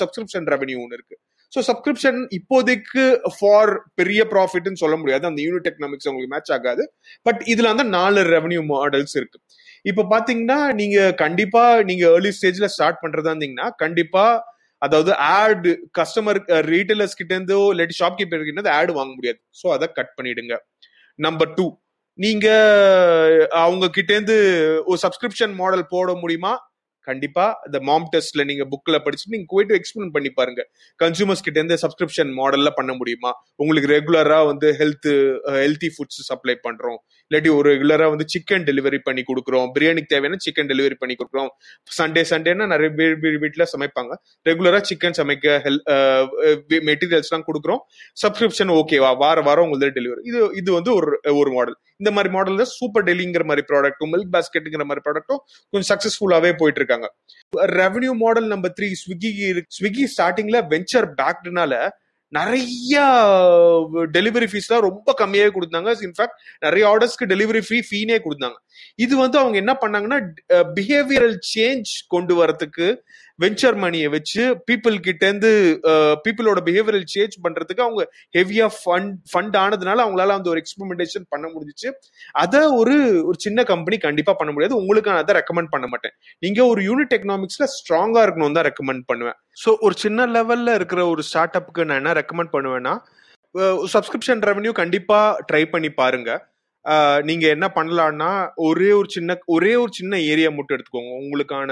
subscription 0.01 0.49
revenue 0.55 0.79
ஒன்று 0.85 0.97
இருக்கு. 0.99 1.17
ஸோ 1.53 1.61
சப்ஸ்கிரிப்ஷன் 1.67 2.19
இப்போதைக்கு 2.37 3.03
ஃபார் 3.33 3.71
பெரிய 3.99 4.21
ப்ராஃபிட்னு 4.31 4.79
சொல்ல 4.83 4.95
முடியாது. 5.01 5.23
அந்த 5.29 5.41
யூனிட் 5.45 5.67
எக்கனாமிக்ஸ் 5.71 6.07
உங்களுக்கு 6.11 6.31
மேட்ச் 6.31 6.51
ஆகாது. 6.55 6.83
பட் 7.27 7.41
இதுல 7.53 7.71
அந்த 7.73 7.83
நாலு 7.97 8.21
ரெவன்யூ 8.35 8.61
மாடல்ஸ் 8.71 9.15
இருக்கு. 9.19 9.37
இப்ப 9.85 10.05
பாத்தீங்கன்னா 10.11 10.59
நீங்க 10.73 10.97
கண்டிப்பா 11.21 11.63
நீங்க 11.83 12.03
ஏர்லி 12.09 12.31
ஸ்டேஜ்ல 12.37 12.67
ஸ்டார்ட் 12.75 13.01
பண்றதா 13.03 13.31
இருந்தீங்கன்னா 13.33 13.67
கண்டிப்பா 13.77 14.25
அதாவது 14.81 15.11
ஆட் 15.35 15.67
கஸ்டமர் 15.99 16.39
ரீட்டைலர்ஸ் 16.71 17.19
கிட்ட 17.19 17.33
இருந்தோ 17.35 17.59
இல்லாட்டி 17.73 17.97
ஷாப் 17.99 18.17
கீப்பர் 18.19 18.41
கிட்ட 18.41 18.53
இருந்து 18.53 18.75
ஆட் 18.77 18.91
வாங்க 18.97 19.11
முடியாது. 19.17 19.39
ஸோ 19.61 19.65
அதை 19.75 19.87
கட் 19.99 20.13
பண்ணிடுங்க. 20.17 20.55
நம்பர் 21.19 21.51
டூ 21.57 21.65
நீங்க 22.19 22.47
அவங்க 23.63 23.85
கிட்ட 23.89 24.11
இருந்து 24.15 24.37
ஒரு 24.91 24.99
சப்ஸ்கிரிப்ஷன் 25.05 25.53
மாடல் 25.61 25.85
போட 25.93 26.11
முடியுமா? 26.23 26.53
கண்டிப்பா 27.07 27.45
இந்த 27.67 27.79
மாம் 27.89 28.07
டெஸ்ட்ல 28.13 28.43
நீங்க 28.49 28.63
புக்ல 28.73 28.97
படிச்சுட்டு 29.05 29.35
நீங்க 29.35 29.47
போயிட்டு 29.53 29.77
எக்ஸ்பிளைன் 29.79 30.13
பண்ணி 30.15 30.29
பாருங்க. 30.39 30.61
கன்சூமர்ஸ் 31.03 31.43
கிட்ட 31.45 31.57
இருந்து 31.61 31.77
சப்ஸ்கிரிப்ஷன் 31.83 32.31
மாடல்ல 32.39 32.69
பண்ண 32.79 32.91
முடியுமா? 32.99 33.31
உங்களுக்கு 33.61 33.89
ரெகுலரா 33.95 34.39
வந்து 34.51 34.69
ஹெல்த் 34.81 35.09
ஹெல்த்தி 35.63 35.89
ஃபுட்ஸ் 35.95 36.21
சப்ளை 36.29 36.55
பண்றோம். 36.67 36.99
இல்லாட்டி 37.31 37.51
ஒரு 37.57 37.67
ரெகுலரா 37.73 38.07
வந்து 38.13 38.27
சிக்கன் 38.33 38.65
டெலிவரி 38.69 38.99
பண்ணி 39.07 39.23
கொடுக்குறோம். 39.29 39.67
பிரியாணிக்கு 39.75 40.11
தேவையான 40.13 40.39
சிக்கன் 40.45 40.69
டெலிவரி 40.71 40.97
பண்ணி 41.01 41.17
கொடுக்குறோம். 41.19 41.51
சண்டே 41.99 42.23
சண்டேனா 42.31 42.67
நிறைய 42.73 42.89
பேர் 42.99 43.39
வீட்டுல 43.45 43.65
சமைப்பாங்க. 43.73 44.13
ரெகுலரா 44.49 44.81
சிக்கன் 44.91 45.17
சமைக்க 45.19 45.57
ஹெல் 45.65 45.81
மெட்டீரியல்ஸ் 46.89 47.31
எல்லாம் 47.31 47.47
கொடுக்குறோம். 47.49 47.81
சப்ஸ்கிரிப்ஷன் 48.23 48.73
ஓகேவா 48.79 49.11
வார 49.23 49.37
வாரம் 49.49 49.65
உங்களுக்கு 49.67 49.97
டெலிவரி 49.99 50.21
இது 50.31 50.39
இது 50.61 50.69
வந்து 50.77 50.91
ஒரு 50.99 51.19
ஒரு 51.41 51.51
மாடல் 51.57 51.77
இந்த 51.99 52.11
மாதிரி 52.15 52.29
மாடல்ல 52.35 52.65
சூப்பர் 52.77 53.07
டெலிங்கிற 53.09 53.45
மாதிரி 53.49 53.65
ப்ராடக்ட்டும் 53.71 54.11
மில்க் 54.13 54.33
பாஸ்கெட்டுங்கிற 54.35 54.85
மாதிரி 54.89 55.03
ப்ராடக்ட்டும் 55.07 55.41
கொஞ்சம் 55.73 55.89
சக்சஸ்ஃபுல்லாவே 55.91 56.53
போயிட்டு 56.61 56.81
இருக்காங்க 56.81 57.09
revenue 57.81 58.13
model 58.23 58.47
number 58.53 58.75
three 58.79 58.89
Swiggy 59.03 59.33
Swiggy 59.77 60.05
ஸ்டார்டிங்ல 60.15 60.59
வெஞ்சர் 60.73 61.09
பேக்டுனால 61.21 61.75
நிறைய 62.33 62.99
டெலிவரி 64.15 64.47
ஃபீஸ்லாம் 64.51 64.85
ரொம்ப 64.85 65.09
கம்மியாகவே 65.19 65.51
கொடுத்தாங்க. 65.55 65.89
இன்ஃபேக்ட் 66.05 66.37
நிறைய 66.65 66.83
ஆர்டர்ஸ்க்கு 66.91 67.25
டெலிவரி 67.33 67.61
ஃபீ 67.67 67.77
ஃபீனே 67.89 68.17
கொடுத்தாங்க. 68.25 68.57
இது 69.05 69.13
வந்து 69.23 69.37
அவங்க 69.41 69.57
என்ன 69.63 69.73
பண்ணாங்கன்னா 69.83 70.19
பிஹேவியரல் 70.77 71.37
சேஞ்ச் 71.53 71.91
கொண்டு 72.13 72.35
வரதுக்கு 72.39 72.87
வெஞ்சர் 73.43 73.77
மணியை 73.83 74.07
வச்சு 74.15 74.41
பீப்புள் 74.67 74.97
கிட்ட 75.07 75.23
இருந்து 75.29 75.51
பீப்புளோட 76.25 76.59
பிஹேவியரல் 76.67 77.07
சேஞ்ச் 77.13 77.35
பண்றதுக்கு 77.45 77.85
அவங்க 77.87 78.03
ஹெவியா 78.37 78.67
ஃபண்ட் 78.79 79.15
ஃபண்ட் 79.31 79.57
ஆனதுனால 79.63 80.03
அவங்களால 80.05 80.35
அந்த 80.39 80.49
ஒரு 80.53 80.61
எக்ஸ்பெரிமெண்டேஷன் 80.63 81.25
பண்ண 81.33 81.45
முடிஞ்சிச்சு. 81.55 81.89
அதை 82.43 82.61
ஒரு 82.81 82.95
ஒரு 83.29 83.37
சின்ன 83.45 83.63
கம்பெனி 83.73 83.97
கண்டிப்பா 84.07 84.35
பண்ண 84.41 84.51
முடியாது. 84.53 84.79
உங்களுக்கு 84.81 85.11
நான் 85.11 85.23
அதை 85.23 85.35
ரெக்கமெண்ட் 85.39 85.73
பண்ண 85.73 85.87
மாட்டேன். 85.93 86.15
நீங்க 86.45 86.61
ஒரு 86.73 86.83
யூனிட் 86.89 87.15
எக்கனாமிக்ஸ்ல 87.17 87.67
ஸ்ட்ராங்கா 87.77 88.23
இருக்கணும் 88.27 88.57
தான் 88.59 88.67
ரெக்கமெண்ட் 88.69 89.05
பண்ணுவேன். 89.11 89.37
ஸோ 89.63 89.71
ஒரு 89.87 89.97
சின்ன 90.05 90.27
லெவல்ல 90.37 90.75
இருக்கிற 90.79 91.01
ஒரு 91.15 91.23
ஸ்டார்ட் 91.31 91.59
அப்புக்கு 91.59 91.87
நான் 91.89 92.01
என்ன 92.01 92.13
ரெக்கமெண்ட் 92.21 92.55
பண்ணுவேன்னா 92.55 92.95
சப்ஸ்கிரிப்ஷன் 93.93 94.41
ரெவன்யூ 94.49 94.71
கண்டிப்பா 94.79 95.17
ட்ரை 95.49 95.63
பண்ணி 95.73 95.89
பாருங்க. 96.01 96.31
நீங்க 97.27 97.45
என்ன 97.55 97.65
பண்ணலாம்னா 97.75 98.29
ஒரே 98.67 98.87
ஒரு 98.99 99.09
சின்ன 99.15 99.35
ஒரே 99.55 99.73
ஒரு 99.81 99.91
சின்ன 99.99 100.13
ஏரியா 100.31 100.49
மட்டும் 100.55 100.75
எடுத்துக்கோங்க. 100.75 101.13
உங்களுக்கான 101.23 101.71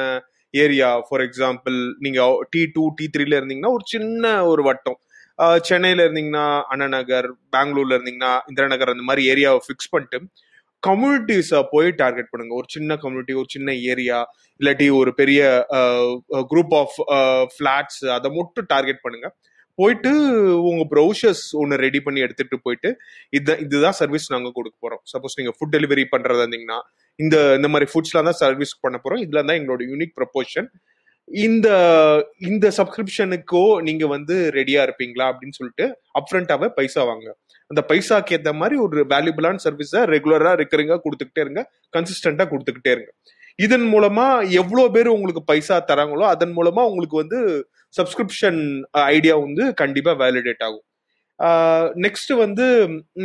ஏரியா 0.64 0.90
ஃபார் 1.08 1.24
எக்ஸாம்பிள் 1.28 1.78
நீங்க 2.06 2.22
டி 2.50 2.62
டூ 2.76 2.84
டி 3.00 3.06
த்ரீல 3.16 3.40
இருந்தீங்கன்னா 3.40 3.74
ஒரு 3.78 3.86
சின்ன 3.94 4.34
ஒரு 4.52 4.64
வட்டம். 4.70 5.00
சென்னையில் 5.40 5.66
சென்னையில 5.68 6.06
இருந்தீங்கன்னா 6.08 6.46
அண்ணா 6.72 6.88
நகர் 6.96 7.28
பெங்களூர்ல 7.56 7.98
இருந்தீங்கன்னா 7.98 8.32
இந்திரநகர் 8.50 8.94
அந்த 8.94 9.06
மாதிரி 9.10 9.24
ஏரியாவை 9.34 9.62
ஃபிக்ஸ் 9.68 9.92
பண்ணிட்டு 9.94 10.20
கம்யூனிட்டிஸை 10.88 11.60
போய் 11.72 11.88
டார்கெட் 12.02 12.30
பண்ணுங்க. 12.32 12.54
ஒரு 12.60 12.68
சின்ன 12.76 12.96
கம்யூனிட்டி 13.04 13.34
ஒரு 13.42 13.50
சின்ன 13.56 13.74
ஏரியா 13.92 14.20
இல்லாட்டி 14.60 14.88
ஒரு 15.00 15.12
பெரிய 15.22 15.42
குரூப் 16.52 16.74
ஆஃப் 16.82 16.96
ஃபிளாட்ஸ் 17.56 18.02
அதை 18.18 18.32
மட்டும் 18.38 18.68
டார்கெட் 18.74 19.04
பண்ணுங்க. 19.06 19.30
போயிட்டு 19.80 20.12
உங்க 20.70 20.84
ப்ரௌசர்ஸ் 20.94 21.44
ஒன்று 21.62 21.82
ரெடி 21.86 22.00
பண்ணி 22.06 22.20
எடுத்துட்டு 22.26 22.58
போயிட்டு 22.66 22.90
இதுதான் 23.38 23.62
இதுதான் 23.66 23.98
சர்வீஸ் 24.02 24.32
நாங்கள் 24.34 24.56
கொடுக்க 24.58 24.76
போறோம். 24.86 25.02
சப்போஸ் 25.14 25.38
நீங்க 25.40 25.54
ஃபுட் 25.58 25.74
டெலிவரி 25.76 26.06
பண்றதா 26.14 26.44
இருந்தீங்கன்னா 26.46 26.80
இந்த 27.20 27.38
இந்த 27.60 27.70
மாதிரி 27.74 27.90
ஃபுட்ஸ்லாம் 27.92 28.30
தான் 28.30 28.40
சர்வீஸ் 28.44 28.74
பண்ண 28.86 28.98
போறோம். 29.04 29.22
இதுல 29.26 29.44
தான் 29.50 29.60
எங்களோட 29.60 29.84
யூனிக் 29.92 30.16
ப்ரப்போஷன் 30.20 30.70
இந்த 31.28 31.68
இந்த 32.50 32.66
சப்ஸ்கிரிப்ஷனுக்கோ 32.78 33.66
நீங்க 33.88 34.06
வந்து 34.16 34.36
ரெடியா 34.58 34.82
இருப்பீங்களா 34.88 35.26
அப்படின்னு 35.32 35.58
சொல்லிட்டு 35.60 35.86
அப்ரண்டாவே 36.20 36.68
பைசா 36.78 37.02
வாங்க. 37.10 37.28
அந்த 37.72 37.82
பைசாக்கு 37.90 38.34
ஏற்ற 38.38 38.52
மாதிரி 38.62 38.76
ஒரு 38.86 39.04
வேல்யூபிளான 39.14 39.62
சர்வீஸை 39.66 40.00
ரெகுலரா 40.14 40.52
ரெக்கரிங்கா 40.62 40.98
கொடுத்துக்கிட்டே 41.06 41.44
இருங்க 41.46 41.62
கன்சிஸ்டண்டா 41.98 42.46
கொடுத்துக்கிட்டே 42.54 42.94
இருங்க. 42.96 43.12
இதன் 43.66 43.88
மூலமா 43.94 44.26
எவ்வளவு 44.62 44.92
பேர் 44.96 45.16
உங்களுக்கு 45.16 45.42
பைசா 45.52 45.78
தராங்களோ 45.92 46.26
அதன் 46.34 46.54
மூலமா 46.58 46.82
உங்களுக்கு 46.90 47.18
வந்து 47.24 47.40
சப்ஸ்கிரிப்ஷன் 47.94 48.62
ஐடியா 49.16 49.36
uh, 49.36 49.44
வந்து 49.46 49.64
கண்டிப்பாக 49.82 50.16
வேலிடேட் 50.24 50.64
ஆகும். 50.68 50.86
நெக்ஸ்ட் 52.06 52.32
வந்து 52.42 52.66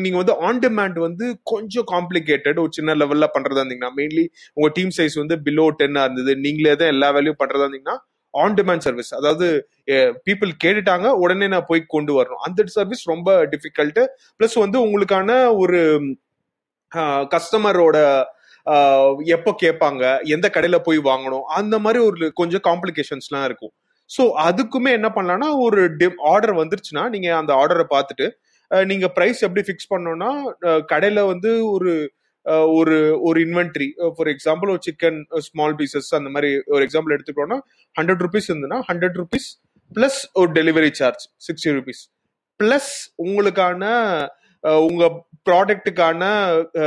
நீங்க 0.03 0.17
வந்து 0.21 0.35
ஆன் 0.47 0.61
டிமாண்ட் 0.65 0.99
வந்து 1.07 1.27
கொஞ்சம் 1.53 1.87
காம்ப்ளிகேட்டட் 1.95 2.59
ஒரு 2.63 2.73
சின்ன 2.77 2.95
லெவல்ல 3.03 3.27
பண்றதா 3.35 3.63
இருந்தீங்கன்னா 3.63 3.93
மெயின்லி 3.99 4.25
உங்க 4.59 4.69
டீம் 4.77 4.93
சைஸ் 4.99 5.17
வந்து 5.23 5.37
பிலோ 5.47 5.65
டென்னா 5.81 6.03
இருந்தது 6.07 6.35
நீங்களே 6.45 6.75
தான் 6.83 6.93
எல்லா 6.95 7.09
வேலையும் 7.17 7.41
பண்றதா 7.43 7.67
இருந்தீங்கன்னா 7.67 7.97
ஆன் 8.35 8.57
டிமாண்ட் 8.59 8.85
சர்வீஸ் 8.87 9.13
அதாவது 9.19 9.47
பீப்புள் 10.27 10.51
கேட்டுட்டாங்க 10.65 11.07
உடனே 11.25 11.47
நான் 11.55 11.69
போய் 11.71 11.83
கொண்டு 11.95 12.13
வரணும். 12.19 12.43
அந்த 12.47 12.67
சர்வீஸ் 12.77 13.05
ரொம்ப 13.13 13.29
டிஃபிகல்ட்டு 13.53 14.03
ப்ளஸ் 14.39 14.57
வந்து 14.65 14.79
உங்களுக்கான 14.87 15.31
ஒரு 15.63 15.81
கஸ்டமரோட 17.35 17.99
எப்போ 19.37 19.51
கேட்பாங்க 19.63 20.03
எந்த 20.35 20.47
கடையில் 20.55 20.85
போய் 20.87 21.01
வாங்கணும் 21.11 21.45
அந்த 21.59 21.75
மாதிரி 21.85 21.99
ஒரு 22.09 22.29
கொஞ்சம் 22.41 22.65
காம்ப்ளிகேஷன்ஸ்லாம் 22.69 23.47
இருக்கும். 23.49 23.75
ஸோ 24.11 24.21
அதுக்குமே 24.21 24.91
என்ன 24.91 25.09
பண்ணலாம்னா 25.15 25.49
ஒரு 25.59 25.81
ஆர்டர் 26.25 26.55
வந்துருச்சுன்னா 26.55 27.09
நீங்க 27.09 27.37
அந்த 27.37 27.55
ஆர்டரை 27.55 27.87
பார்த்துட்டு 27.91 28.31
நீங்க 28.87 29.07
ப்ரைஸ் 29.17 29.41
எப்படி 29.41 29.63
ஃபிக்ஸ் 29.67 29.93
பண்ணோம்னா 29.95 30.31
கடையில் 30.65 30.87
கடையில 30.93 31.27
வந்து 31.27 31.71
ஒரு 31.71 32.11
ஒரு 32.67 33.19
ஒரு 33.21 33.41
இன்வென்ட்ரி 33.41 33.89
ஃபார் 34.17 34.29
எக்ஸாம்பிள் 34.29 34.71
ஒரு 34.71 34.81
சிக்கன் 34.87 35.27
ஸ்மால் 35.39 35.75
பீசஸ் 35.75 36.11
அந்த 36.15 36.31
மாதிரி 36.31 36.63
ஒரு 36.67 36.83
எக்ஸாம்பிள் 36.87 37.15
எடுத்துக்கிட்டோம்னா 37.15 37.59
ஹண்ட்ரட் 37.97 38.23
ருபீஸ் 38.23 38.49
இருந்ததுன்னா 38.51 38.81
ஹண்ட்ரட் 38.89 39.17
ருபீஸ் 39.17 39.49
பிளஸ் 39.97 40.21
ஒரு 40.33 40.53
delivery 40.53 40.91
charge 40.91 41.25
sixty 41.37 41.71
rupees 41.71 42.03
plus 42.61 42.93
உங்களுக்கான 43.27 43.85
உங்கள் 44.65 44.85
உங்க 44.89 45.25
ப்ராடக்ட்டுக்கான 45.51 46.23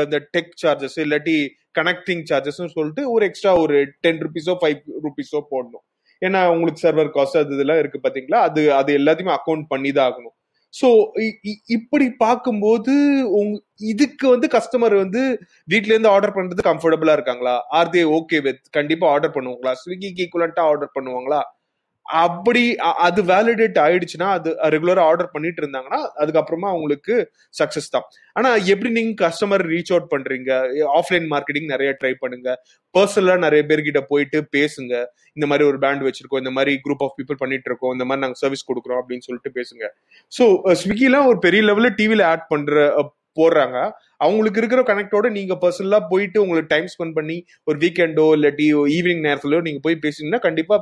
இந்த 0.04 0.18
டெக் 0.38 0.54
சார்ஜஸ் 0.64 0.98
இல்லாட்டி 1.00 1.50
கனெக்டிங் 1.80 2.24
சார்ஜஸ்னு 2.30 2.74
சொல்லிட்டு 2.74 3.12
ஒரு 3.12 3.26
எக்ஸ்ட்ரா 3.26 3.60
ஒரு 3.60 3.76
டென் 4.00 4.20
ருபீஸோ 4.20 4.54
ஃபைவ் 4.62 4.80
ருபீஸோ 5.04 5.40
போடணும். 5.52 5.86
ஏன்னா 6.22 6.42
உங்களுக்கு 6.54 6.84
சர்வர் 6.86 7.16
காஸ்ட் 7.16 7.40
அது 7.42 7.56
இதெல்லாம் 7.58 7.82
இருக்கு 7.82 8.00
பாத்தீங்களா? 8.06 8.40
அது 8.48 8.62
அது 8.80 8.92
எல்லாத்தையுமே 9.00 9.34
அக்கௌண்ட் 9.38 9.66
பண்ணி 9.74 9.92
தான் 9.98 10.08
ஆகணும் 10.10 10.36
ஸோ 10.74 10.88
இப்படி 11.76 12.08
பார்க்கும்போது 12.24 12.94
உங் 13.40 13.54
இதுக்கு 13.92 14.26
வந்து 14.34 14.48
கஸ்டமர் 14.56 14.96
வந்து 15.04 15.22
வீட்ல 15.68 15.94
இருந்து 15.94 16.12
ஆர்டர் 16.16 16.36
பண்றது 16.36 16.68
கம்ஃபர்டபுளா 16.68 17.14
இருக்காங்களா? 17.18 17.56
ஆர் 17.78 17.92
தே 17.96 18.02
ஓகே 18.18 18.40
வித் 18.48 18.62
கண்டிப்பா 18.78 19.08
ஆர்டர் 19.14 19.36
பண்ணுவாங்களா? 19.38 19.74
ஸ்விக்கிக்கு 19.82 20.24
ஈக்குவலண்டா 20.26 20.66
ஆர்டர் 20.72 20.96
பண்ணுவாங்களா? 20.98 21.42
அப்படி 22.06 22.62
அது 23.08 23.20
வேலிடேட் 23.32 23.77
ஆயிடுச்சுன்னா 23.84 24.27
அது 24.38 24.50
ரெகுலரா 24.74 25.01
ஆர்டர் 25.10 25.32
பண்ணிட்டு 25.34 25.60
இருந்தாங்கன்னா 25.62 26.00
அதுக்கப்புறமா 26.22 26.68
அவங்களுக்கு 26.74 27.15
சக்சஸ் 27.60 27.91
தான். 27.96 28.06
ஆனா 28.36 28.50
எப்படி 28.74 28.89
நீங்க 28.98 29.13
கஸ்டமர் 29.25 29.63
ரீச் 29.74 29.91
அவுட் 29.94 30.10
பண்றீங்க? 30.13 30.50
ஆஃப்லைன் 31.00 31.27
மார்க்கெட்டிங் 31.34 31.70
நிறைய 31.74 31.91
ட்ரை 32.00 32.13
பண்ணுங்க. 32.24 32.50
பர்சனலா 32.96 33.36
நிறைய 33.46 33.63
பேர்கிட்ட 33.70 34.01
போயிட்டு 34.12 34.41
பேசுங்க. 34.58 34.94
இந்த 35.38 35.48
மாதிரி 35.51 35.65
ஒரு 35.72 35.79
பேண்ட் 35.86 36.06
வச்சிருக்கோம் 36.08 36.44
இந்த 36.46 36.53
மாதிரி 36.58 36.74
குரூப் 36.88 37.06
ஆஃப் 37.08 37.15
பீப்புள் 37.20 37.41
பண்ணிட்டு 37.44 37.70
இருக்கோம் 37.72 37.96
இந்த 37.98 38.08
மாதிரி 38.10 38.24
நாங்க 38.25 38.39
சர்வீஸ் 38.44 38.68
கொடுக்குறோம் 38.72 39.01
அப்படின்னு 39.01 39.27
சொல்லிட்டு 39.29 39.53
பேசுங்க. 39.60 39.86
ஸோ 40.32 40.46
ஸ்விக்கிலாம் 40.84 41.29
ஒரு 41.32 41.39
பெரிய 41.48 41.63
லெவல்ல 41.70 41.91
டிவில 42.01 42.27
ஆட் 42.34 42.50
பண்ற 42.53 42.91
போடுறாங்க. 43.39 43.77
அவங்களுக்கு 44.25 44.60
இருக்கிற 44.62 44.82
கனெக்டோட 44.88 45.27
நீங்க 45.36 45.53
பர்சனலா 45.63 46.00
போயிட்டு 46.12 46.38
உங்களுக்கு 46.44 46.72
டைம் 46.74 46.88
ஸ்பெண்ட் 46.94 47.15
பண்ணி 47.18 47.38
ஒரு 47.70 47.77
வீக்கெண்டோ 47.84 48.25
இல்லாட்டி 48.38 48.65
ஈவினிங் 48.96 49.24
நேரத்துலயோ 49.27 49.62
நீங்க 49.68 49.82
போய் 49.86 50.03
பேசினீங்கன்னா 50.06 50.46
கண்டிப்பா 50.48 50.77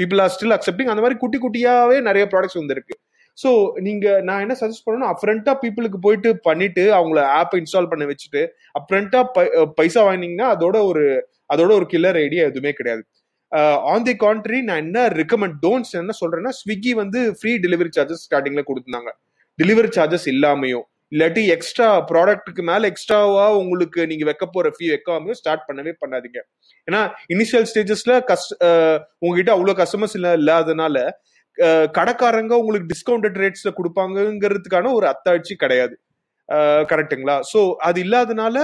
பீப்புள் 0.00 0.20
ஆர் 0.24 0.32
ஸ்டில் 0.36 0.56
அக்செப்டிங் 0.56 0.90
அந்த 0.92 1.02
மாதிரி 1.04 1.18
குட்டி 1.22 1.38
குட்டியாவே 1.44 1.98
நிறைய 2.08 2.24
ப்ராடக்ட்ஸ் 2.32 2.60
வந்திருக்கு. 2.60 2.96
ஸோ 3.38 3.50
நீங்க 3.86 4.06
நான் 4.28 4.42
என்ன 4.44 4.54
சஜஸ்ட் 4.60 4.86
பண்ணணும் 4.86 5.10
அப்ரண்டா 5.12 5.52
பீப்புளுக்கு 5.62 5.98
போயிட்டு 6.06 6.30
பண்ணிட்டு 6.46 6.84
அவங்கள 6.98 7.20
ஆப் 7.40 7.54
இன்ஸ்டால் 7.60 7.90
பண்ண 7.92 8.06
வச்சுட்டு 8.10 8.42
அப்ரண்டா 8.78 9.20
பைசா 9.78 10.02
வாங்கினீங்கன்னா 10.08 10.48
அதோட 10.54 10.76
ஒரு 10.90 11.04
அதோட 11.54 11.70
ஒரு 11.78 11.86
கில்லர் 11.92 12.18
ஐடியா 12.24 12.42
எதுவுமே 12.50 12.72
கிடையாது. 12.78 13.02
ஆன் 13.92 14.06
தி 14.08 14.14
கான்ட்ரி 14.24 14.58
நான் 14.68 14.82
என்ன 14.86 15.04
ரெக்கமெண்ட் 15.20 15.56
டோன்ட்ஸ் 15.64 15.94
என்ன 16.00 16.14
சொல்றேன்னா 16.22 16.52
ஸ்விக்கி 16.60 16.92
வந்து 17.02 17.20
ஃப்ரீ 17.38 17.52
டெலிவரி 17.64 17.90
சார்ஜஸ் 17.96 18.24
ஸ்டார்டிங்ல 18.26 18.62
கொடுத்துருந்தாங்க. 18.70 19.12
டெலிவரி 19.58 19.90
சார்ஜஸ் 19.98 20.26
இல்லாமையும். 20.32 20.86
இல்லாட்டி 21.12 21.42
எக்ஸ்ட்ரா 21.54 21.88
ப்ராடக்ட்டுக்கு 22.10 22.62
மேல 22.70 22.88
எக்ஸ்ட்ராவா 22.92 23.44
உங்களுக்கு 23.60 24.00
நீங்க 24.10 24.24
வைக்க 24.30 24.46
போற 24.56 24.68
ஃபீ 24.76 24.86
வைக்காமையும் 24.94 25.38
ஸ்டார்ட் 25.40 25.64
பண்ணவே 25.68 25.92
பண்ணாதீங்க. 26.02 26.40
ஏன்னா 26.88 27.00
இனிஷியல் 27.34 27.68
ஸ்டேஜஸ்ல 27.70 28.14
கஸ்ட் 28.30 28.52
உங்ககிட்ட 29.24 29.52
அவ்வளவு 29.56 29.78
கஸ்டமர்ஸ் 29.80 30.16
இல்ல 30.18 30.30
இல்லாதனால 30.40 31.06
கடைக்காரங்க 31.98 32.54
உங்களுக்கு 32.62 32.90
டிஸ்கவுண்டட் 32.92 33.38
ரேட்ஸ்ல 33.42 33.70
கொடுப்பாங்கங்கிறதுக்கான 33.78 34.92
ஒரு 34.98 35.06
அத்தாட்சி 35.12 35.54
கிடையாது. 35.62 35.94
கரெக்ட்டுங்களா? 36.90 37.34
ஸோ 37.52 37.60
அது 37.86 37.98
இல்லாதனால 38.04 38.56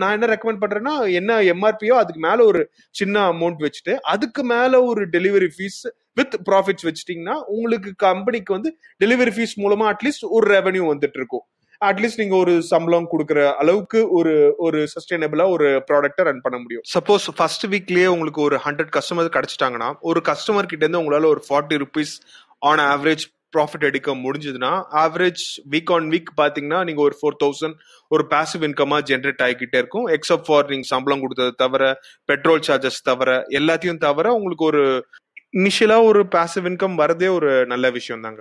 நான் 0.00 0.14
என்ன 0.16 0.26
ரெக்கமெண்ட் 0.32 0.60
பண்றேன்னா 0.64 0.92
என்ன 1.20 1.38
எம்ஆர்பியோ 1.54 1.94
அதுக்கு 2.02 2.20
மேல 2.26 2.38
ஒரு 2.50 2.60
சின்ன 3.00 3.16
அமௌண்ட் 3.32 3.64
வச்சுட்டு 3.66 3.94
அதுக்கு 4.12 4.42
மேல 4.52 4.82
ஒரு 4.90 5.04
டெலிவரி 5.14 5.48
ஃபீஸ் 5.54 5.80
வித் 6.18 6.36
ப்ராஃபிட்ஸ் 6.48 6.86
வச்சுட்டீங்கன்னா 6.88 7.36
உங்களுக்கு 7.54 7.90
கம்பெனிக்கு 8.08 8.52
வந்து 8.56 8.70
டெலிவரி 9.04 9.32
ஃபீஸ் 9.36 9.56
மூலமா 9.64 9.86
அட்லீஸ்ட் 9.92 10.26
ஒரு 10.36 10.46
ரெவன்யூ 10.56 10.84
வந்துட்டு 10.92 11.20
இருக்கும். 11.20 11.44
அட்லீஸ்ட் 11.80 12.20
நீங்க 12.22 12.36
ஒரு 12.36 12.52
சம்பளம் 12.72 13.08
கொடுக்குற 13.12 13.40
அளவுக்கு 13.60 14.00
ஒரு 14.18 14.34
ஒரு 14.66 14.78
சஸ்டைனபிளா 14.94 15.44
ஒரு 15.54 15.68
ப்ராடக்ட்டை 15.88 16.24
ரன் 16.28 16.42
பண்ண 16.44 16.58
முடியும். 16.62 16.84
சப்போஸ் 16.96 17.26
ஃபர்ஸ்ட் 17.36 17.66
வீக்லயே 17.72 18.06
உங்களுக்கு 18.06 18.40
ஒரு 18.48 18.58
ஹண்ட்ரட் 18.66 18.92
கஸ்டமர் 18.96 19.34
கிடைச்சிட்டாங்கன்னா 19.36 19.88
ஒரு 20.00 20.20
கஸ்டமர் 20.30 20.70
கிட்ட 20.72 20.84
இருந்து 20.84 21.02
உங்களால 21.02 21.28
ஒரு 21.34 21.42
forty 21.48 21.78
rupees 21.84 22.14
on 22.70 22.82
average 22.92 23.24
profit 23.56 23.86
எடுக்க 23.88 24.10
முடிஞ்சதுன்னா 24.22 24.70
ஆவரேஜ் 25.02 25.44
வீக் 25.72 25.92
ஆன் 25.96 26.08
வீக் 26.14 26.32
பாத்தீங்கன்னா 26.40 26.80
நீங்க 26.84 27.00
ஒரு 27.02 27.16
ஃபோர் 27.20 27.38
தௌசண்ட் 27.44 27.76
ஒரு 28.10 28.24
பாசிவ் 28.32 28.66
இன்கமா 28.68 28.98
ஜென்ரேட் 29.10 29.44
ஆகிக்கிட்டே 29.46 29.78
இருக்கும். 29.82 30.08
எக்ஸப்ட் 30.16 30.48
ஃபார் 30.48 30.68
நீங்க 30.72 30.86
சம்பளம் 30.94 31.22
கொடுத்தது 31.24 31.54
தவிர 31.56 31.92
பெட்ரோல் 32.24 32.66
சார்ஜஸ் 32.68 33.00
தவிர 33.02 33.38
எல்லாத்தையும் 33.60 34.02
தவிர 34.08 34.32
உங்களுக்கு 34.38 34.66
ஒரு 34.72 34.82
இனிஷியலா 35.60 35.98
ஒரு 36.10 36.20
பாசிவ் 36.34 36.68
இன்கம் 36.70 36.98
வரதே 37.02 37.28
ஒரு 37.38 37.50
நல்ல 37.72 37.90
விஷயம் 37.90 38.24
தாங்க 38.26 38.40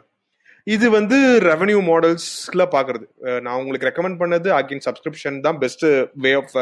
இது 0.74 0.86
வந்து 0.96 1.18
ரெவன்யூ 1.48 1.80
மாடல்ஸ்ல 1.90 2.64
பாக்குறது. 2.76 3.06
நான் 3.46 3.58
உங்களுக்கு 3.60 3.88
ரெக்கமெண்ட் 3.90 4.20
பண்ணது 4.22 4.48
அகின் 4.60 4.84
சப்ஸ்கிரிப்ஷன் 4.86 5.38
தான் 5.46 5.58
best 5.64 5.86
way 6.24 6.32
of 6.40 6.56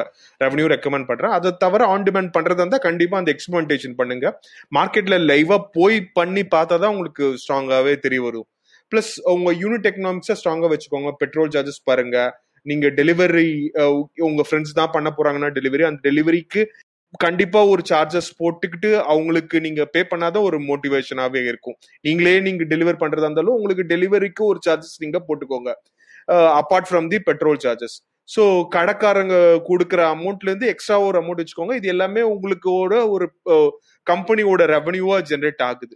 revenue 0.43 0.65
recommend 0.73 1.07
பண்றேன். 1.11 1.35
அதை 1.37 1.51
தவிர 1.63 1.87
ஆன் 1.93 2.05
டிமாண்ட் 2.07 2.33
பண்றதா 2.37 2.63
இருந்தா 2.63 2.79
கண்டிப்பா 2.87 3.19
அந்த 3.21 3.31
எக்ஸ்பிரிமெண்டேஷன் 3.35 3.95
பண்ணுங்க. 3.99 4.25
மார்க்கெட்ல 4.79 5.17
லைவா 5.31 5.59
போய் 5.77 5.97
பண்ணி 6.19 6.43
பார்த்தா 6.55 6.77
தான் 6.83 6.93
உங்களுக்கு 6.95 7.27
ஸ்ட்ராங்காவே 7.43 7.93
தெரிய 8.07 8.21
வரும். 8.27 8.47
பிளஸ் 8.91 9.13
உங்க 9.35 9.51
யூனிட் 9.63 9.87
எக்கனாமிக்ஸை 9.91 10.35
ஸ்ட்ராங்கா 10.39 10.71
வச்சுக்கோங்க. 10.73 11.11
பெட்ரோல் 11.21 11.53
சார்ஜஸ் 11.55 11.87
பாருங்க. 11.91 12.17
நீங்க 12.65 12.87
டெலிவரி 12.97 13.49
உங்க 14.27 14.41
ஃப்ரெண்ட்ஸ் 14.47 14.77
தான் 14.77 14.91
பண்ண 14.93 15.09
போறாங்கன்னா 15.15 15.49
டெலிவரி 15.55 15.83
அந்த 15.87 15.99
டெலிவரிக்கு 16.09 16.61
கண்டிப்பா 17.21 17.59
ஒரு 17.71 17.81
சார்ஜஸ் 17.89 18.29
போட்டுக்கிட்டு 18.41 18.89
அவங்களுக்கு 19.11 19.57
நீங்க 19.65 19.81
பே 19.93 20.01
பண்ணாத 20.11 20.37
ஒரு 20.47 20.57
மோட்டிவேஷனாவே 20.69 21.41
இருக்கும். 21.49 21.75
நீங்களே 22.05 22.35
நீங்க 22.47 22.63
டெலிவர் 22.71 23.01
பண்றதா 23.03 23.27
இருந்தாலும் 23.27 23.57
உங்களுக்கு 23.57 23.83
டெலிவரிக்கு 23.93 24.43
ஒரு 24.51 24.59
சார்ஜஸ் 24.67 24.97
நீங்க 25.03 25.19
போட்டுக்கோங்க. 25.27 25.71
Apart 26.61 26.89
from 26.89 27.07
the 27.13 27.19
petrol 27.29 27.61
charges 27.65 27.95
so 28.29 28.43
கடைக்காரங்க 28.75 29.35
கொடுக்குற 29.69 30.01
அமௌண்ட்ல 30.15 30.49
இருந்து 30.51 30.67
எக்ஸ்ட்ரா 30.73 30.97
ஒரு 31.07 31.17
அமௌண்ட் 31.21 31.41
வச்சுக்கோங்க. 31.41 31.75
இது 31.79 31.87
எல்லாமே 31.93 32.21
உங்களுக்கு 32.33 32.69
ஒரு 32.83 32.99
ஒரு 33.15 33.25
கம்பெனியோட 34.07 34.61
ரெவன்யூவா 34.75 35.17
ஜென்ரேட் 35.31 35.63
ஆகுது. 35.69 35.95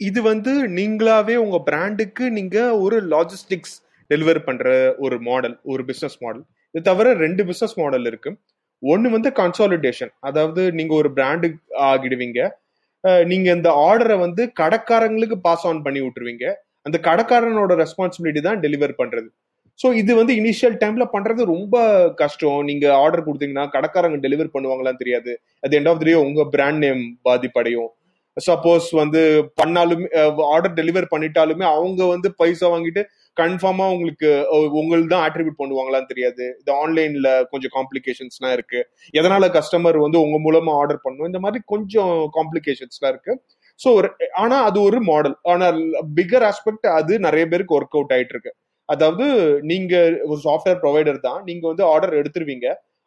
இது 0.00 0.20
வந்து 0.30 0.52
நீங்களாவே 0.78 1.36
உங்க 1.44 1.58
பிராண்டுக்கு 1.68 2.24
நீங்க 2.38 2.58
ஒரு 2.84 2.96
லாஜிஸ்டிக்ஸ் 3.14 3.76
டெலிவர் 4.10 4.40
பண்ற 4.48 4.66
ஒரு 5.04 5.16
மாடல் 5.28 5.56
ஒரு 5.72 5.82
பிசினஸ் 5.90 6.18
மாடல் 6.24 6.44
இது 6.74 6.82
தவிர 6.90 7.14
ரெண்டு 7.24 7.42
பிசினஸ் 7.48 7.76
மாடல் 7.82 8.06
இருக்கு. 8.10 8.30
ஒன்று 8.82 9.08
வந்து 9.16 9.30
கன்சாலிடேஷன் 9.40 10.12
அதாவது 10.28 10.62
நீங்கள் 10.78 10.98
ஒரு 11.00 11.10
பிராண்டு 11.16 11.48
ஆகிடுவீங்க. 11.90 12.40
நீங்கள் 13.30 13.56
இந்த 13.58 13.70
ஆர்டரை 13.88 14.16
வந்து 14.26 14.42
கடைக்காரங்களுக்கு 14.60 15.36
பாஸ் 15.46 15.66
ஆன் 15.70 15.82
பண்ணி 15.86 16.00
விட்டுருவீங்க. 16.04 16.46
அந்த 16.86 16.96
கடைக்காரனோட 17.08 17.72
ரெஸ்பான்சிபிலிட்டி 17.82 18.42
தான் 18.48 18.62
டெலிவர் 18.64 18.94
பண்ணுறது 19.00 19.28
ஸோ 19.80 19.86
இது 20.00 20.12
வந்து 20.18 20.32
இனிஷியல் 20.40 20.76
டைம்ல 20.82 21.04
பண்றது 21.14 21.40
ரொம்ப 21.54 21.76
கஷ்டம். 22.20 22.60
நீங்க 22.68 22.84
ஆர்டர் 23.02 23.24
கொடுத்தீங்கன்னா 23.26 23.64
கடைக்காரங்க 23.74 24.18
டெலிவர் 24.24 24.54
பண்ணுவாங்களான்னு 24.54 25.02
தெரியாது. 25.02 25.32
அது 25.64 25.76
எண்ட் 25.78 25.90
ஆஃப் 25.92 26.00
த 26.02 26.14
உங்க 26.26 26.44
பிராண்ட் 26.54 26.80
நேம் 26.84 27.02
பாதிப்படையும். 27.28 27.90
சப்போஸ் 28.36 28.86
வந்து 29.00 29.20
பண்ணாலுமே 29.60 30.06
ஆர்டர் 30.54 30.76
டெலிவர் 30.78 31.06
பண்ணிட்டாலுமே 31.12 31.64
அவங்க 31.74 32.00
வந்து 32.14 32.28
பைசா 32.40 32.66
வாங்கிட்டு 32.74 33.02
கன்ஃபார்மா 33.40 33.86
உங்களுக்கு 33.94 34.28
உங்களுக்கு 34.80 35.10
தான் 35.12 35.24
ஆட்ரிபியூட் 35.26 35.58
பண்ணுவாங்களான்னு 35.60 36.10
தெரியாது. 36.12 36.44
இந்த 36.60 36.70
ஆன்லைன்ல 36.82 37.30
கொஞ்சம் 37.52 37.72
காம்ப்ளிகேஷன்ஸ்லாம் 37.76 38.54
இருக்கு. 38.56 38.80
எதனால 39.20 39.48
கஸ்டமர் 39.56 39.98
வந்து 40.04 40.18
உங்க 40.24 40.38
மூலமா 40.46 40.74
ஆர்டர் 40.82 41.04
பண்ணும் 41.06 41.28
இந்த 41.30 41.40
மாதிரி 41.44 41.60
கொஞ்சம் 41.72 42.14
காம்ப்ளிகேஷன்ஸ்லாம் 42.38 43.12
இருக்கு. 43.14 43.34
ஸோ 43.80 43.90
ஆனா 44.42 44.58
அது 44.68 44.78
ஒரு 44.88 45.00
மாடல் 45.10 45.36
ஆனால் 45.52 45.80
பிகர் 46.18 46.46
ஆஸ்பெக்ட் 46.50 46.88
அது 46.98 47.14
நிறைய 47.26 47.44
பேருக்கு 47.52 47.76
ஒர்க் 47.78 47.96
அவுட் 47.98 48.14
ஆயிட்டு 48.16 48.34
இருக்கு. 48.36 48.52
அதாவது 48.88 49.24
நீங்க 49.70 49.94
ஒரு 50.30 50.40
சாஃப்ட்வேர் 50.48 50.80
ப்ரொவைடர் 50.82 51.20
தான் 51.28 51.40
நீங்க 51.48 51.64
வந்து 51.70 51.84
ஆர்டர் 51.92 52.18
எடுத்துருவீங்க. 52.20 52.66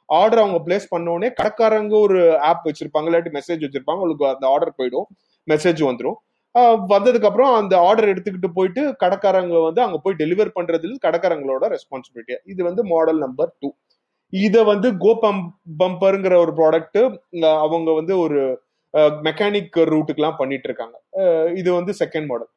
ஆர்டர் 0.10 0.42
அவங்க 0.44 0.60
பிளேஸ் 0.66 0.88
பண்ணோடனே 0.94 1.28
கடைக்காரங்க 1.40 1.96
ஒரு 2.08 2.20
ஆப் 2.50 2.66
வச்சிருப்பாங்க 2.68 3.10
இல்லாட்டி 3.10 3.32
மெசேஜ் 3.38 3.64
வச்சிருப்பாங்க 3.66 4.02
உங்களுக்கு 4.04 4.28
அந்த 4.36 4.48
ஆர்டர் 4.54 4.78
போயிடும். 4.80 5.08
மெசேஜ் 5.48 5.82
வந்துடும் 5.90 6.18
வந்ததுக்கு 6.88 7.28
அப்புறம் 7.28 7.54
அந்த 7.56 7.74
ஆர்டர் 7.80 8.12
எடுத்துக்கிட்டு 8.14 8.50
போயிட்டு 8.50 8.82
கடைக்காரங்க 9.04 9.60
வந்து 9.60 9.82
அங்க 9.82 9.98
போய் 9.98 10.20
டெலிவர் 10.22 10.56
பண்றதுல 10.56 10.98
கடைக்காரங்களோட 11.04 11.68
ரெஸ்பான்சிபிலிட்டி 11.68 12.36
இது 12.46 12.62
வந்து 12.64 12.84
மாடல் 12.84 13.20
நம்பர் 13.20 13.52
டூ 13.62 13.70
இதை 14.34 14.62
வந்து 14.64 14.88
கோ 14.98 15.12
பம்பருங்கிற 15.80 16.34
ஒரு 16.36 16.52
ப்ராடக்ட் 16.54 17.00
அவங்க 17.60 17.90
வந்து 17.94 18.16
ஒரு 18.20 18.42
மெக்கானிக் 19.24 19.78
ரூட்டுக்கெல்லாம் 19.90 20.40
பண்ணிட்டு 20.40 20.68
இருக்காங்க 20.70 20.96
இது 21.54 21.70
வந்து 21.74 21.94
செகண்ட் 21.94 22.28
மாடல் 22.30 22.52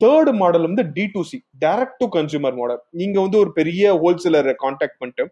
தேர்ட் 0.00 0.30
மாடல் 0.32 0.66
வந்து 0.66 0.84
D 0.92 1.04
to 1.06 1.20
C 1.22 1.36
direct 1.58 1.98
to 2.00 2.06
consumer 2.08 2.56
model 2.56 2.82
நீங்க 2.92 3.16
வந்து 3.20 3.38
ஒரு 3.38 3.50
பெரிய 3.52 3.92
ஹோல்சேலரை 3.94 4.54
கான்டாக்ட் 4.62 5.00
பண்ணிட்டு 5.00 5.24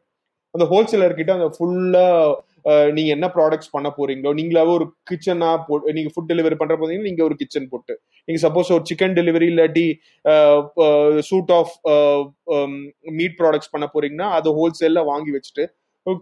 அந்த 0.54 0.64
ஹோல்சேலர் 0.64 1.18
கிட்ட 1.18 1.32
அந்த 1.32 1.48
ஃபுல்லா 1.56 2.06
நீங்க 2.96 3.10
என்ன 3.16 3.26
ப்ராடக்ட்ஸ் 3.36 3.72
பண்ண 3.74 3.88
போறீங்களோ 3.98 4.30
நீங்களாவே 4.40 4.72
ஒரு 4.78 4.86
கிச்சனா 5.10 5.50
போ 5.66 5.76
நீங்க 5.96 6.10
ஃபுட் 6.14 6.30
டெலிவரி 6.32 6.56
பண்ற 6.60 6.74
போதீங்கன்னா 6.80 7.08
நீங்க 7.10 7.22
ஒரு 7.28 7.36
கிச்சன் 7.40 7.70
போட்டு. 7.72 7.94
நீங்க 8.28 8.40
சப்போஸ் 8.46 8.72
ஒரு 8.76 8.84
சிக்கன் 8.90 9.16
டெலிவரி 9.18 9.48
இல்லாட்டி 9.52 9.86
சூட் 11.30 11.52
ஆஃப் 11.58 11.74
மீட் 13.20 13.36
ப்ராடக்ட்ஸ் 13.40 13.72
பண்ண 13.74 13.88
போறீங்கன்னா 13.94 14.28
அதை 14.38 14.52
ஹோல்சேல்ல 14.58 15.02
வாங்கி 15.12 15.32
வச்சுட்டு 15.36 15.66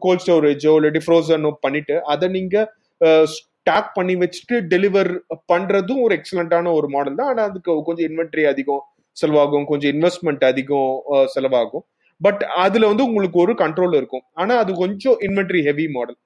கோல்ட் 0.06 0.24
ஸ்டோரேஜோ 0.24 0.74
இல்லாட்டி 0.78 1.02
ஃப்ரோசனோ 1.06 1.52
பண்ணிட்டு 1.66 1.96
அதை 2.14 2.28
நீங்க 2.38 2.56
ஸ்டாக் 3.34 3.90
பண்ணி 3.98 4.14
வச்சுட்டு 4.22 4.56
டெலிவர் 4.72 5.12
பண்றதும் 5.52 6.02
ஒரு 6.04 6.12
எக்ஸலண்டான 6.18 6.72
ஒரு 6.78 6.88
மாடல் 6.94 7.18
தான். 7.20 7.30
ஆனா 7.32 7.42
அதுக்கு 7.50 7.70
கொஞ்சம் 7.88 8.08
இன்வென்ட்ரி 8.10 8.44
அதிகம் 8.52 8.82
செலவாகும் 9.16 9.66
கொஞ்சம் 9.70 9.92
இன்வெஸ்ட்மெண்ட் 9.94 10.44
அதிகம் 10.50 10.92
செலவாகும். 11.34 11.84
பட் 12.20 12.42
அதுல 12.62 12.88
வந்து 12.90 13.04
உங்களுக்கு 13.08 13.38
ஒரு 13.42 13.52
கண்ட்ரோல் 13.60 13.94
இருக்கும். 13.98 14.24
ஆனா 14.40 14.54
அது 14.62 14.70
கொஞ்சம் 14.80 15.18
இன்வென்ட்ரி 15.26 15.60
ஹெவி 15.68 15.86
மாடல் 15.96 16.18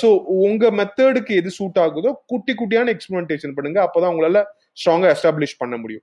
ஸோ 0.00 0.08
உங்க 0.46 0.70
மெத்தடுக்கு 0.78 1.32
எது 1.40 1.50
சூட் 1.56 1.80
ஆகுதோ 1.84 2.10
குட்டி 2.32 2.52
குட்டியான 2.60 2.92
எக்ஸ்பிரிமெண்டேஷன் 2.94 3.54
பண்ணுங்க. 3.56 3.78
அப்போதான் 3.86 4.12
உங்களால 4.14 4.40
ஸ்ட்ராங்கா 4.80 5.08
எஸ்டாப்ளிஷ் 5.14 5.56
பண்ண 5.60 5.74
முடியும். 5.82 6.02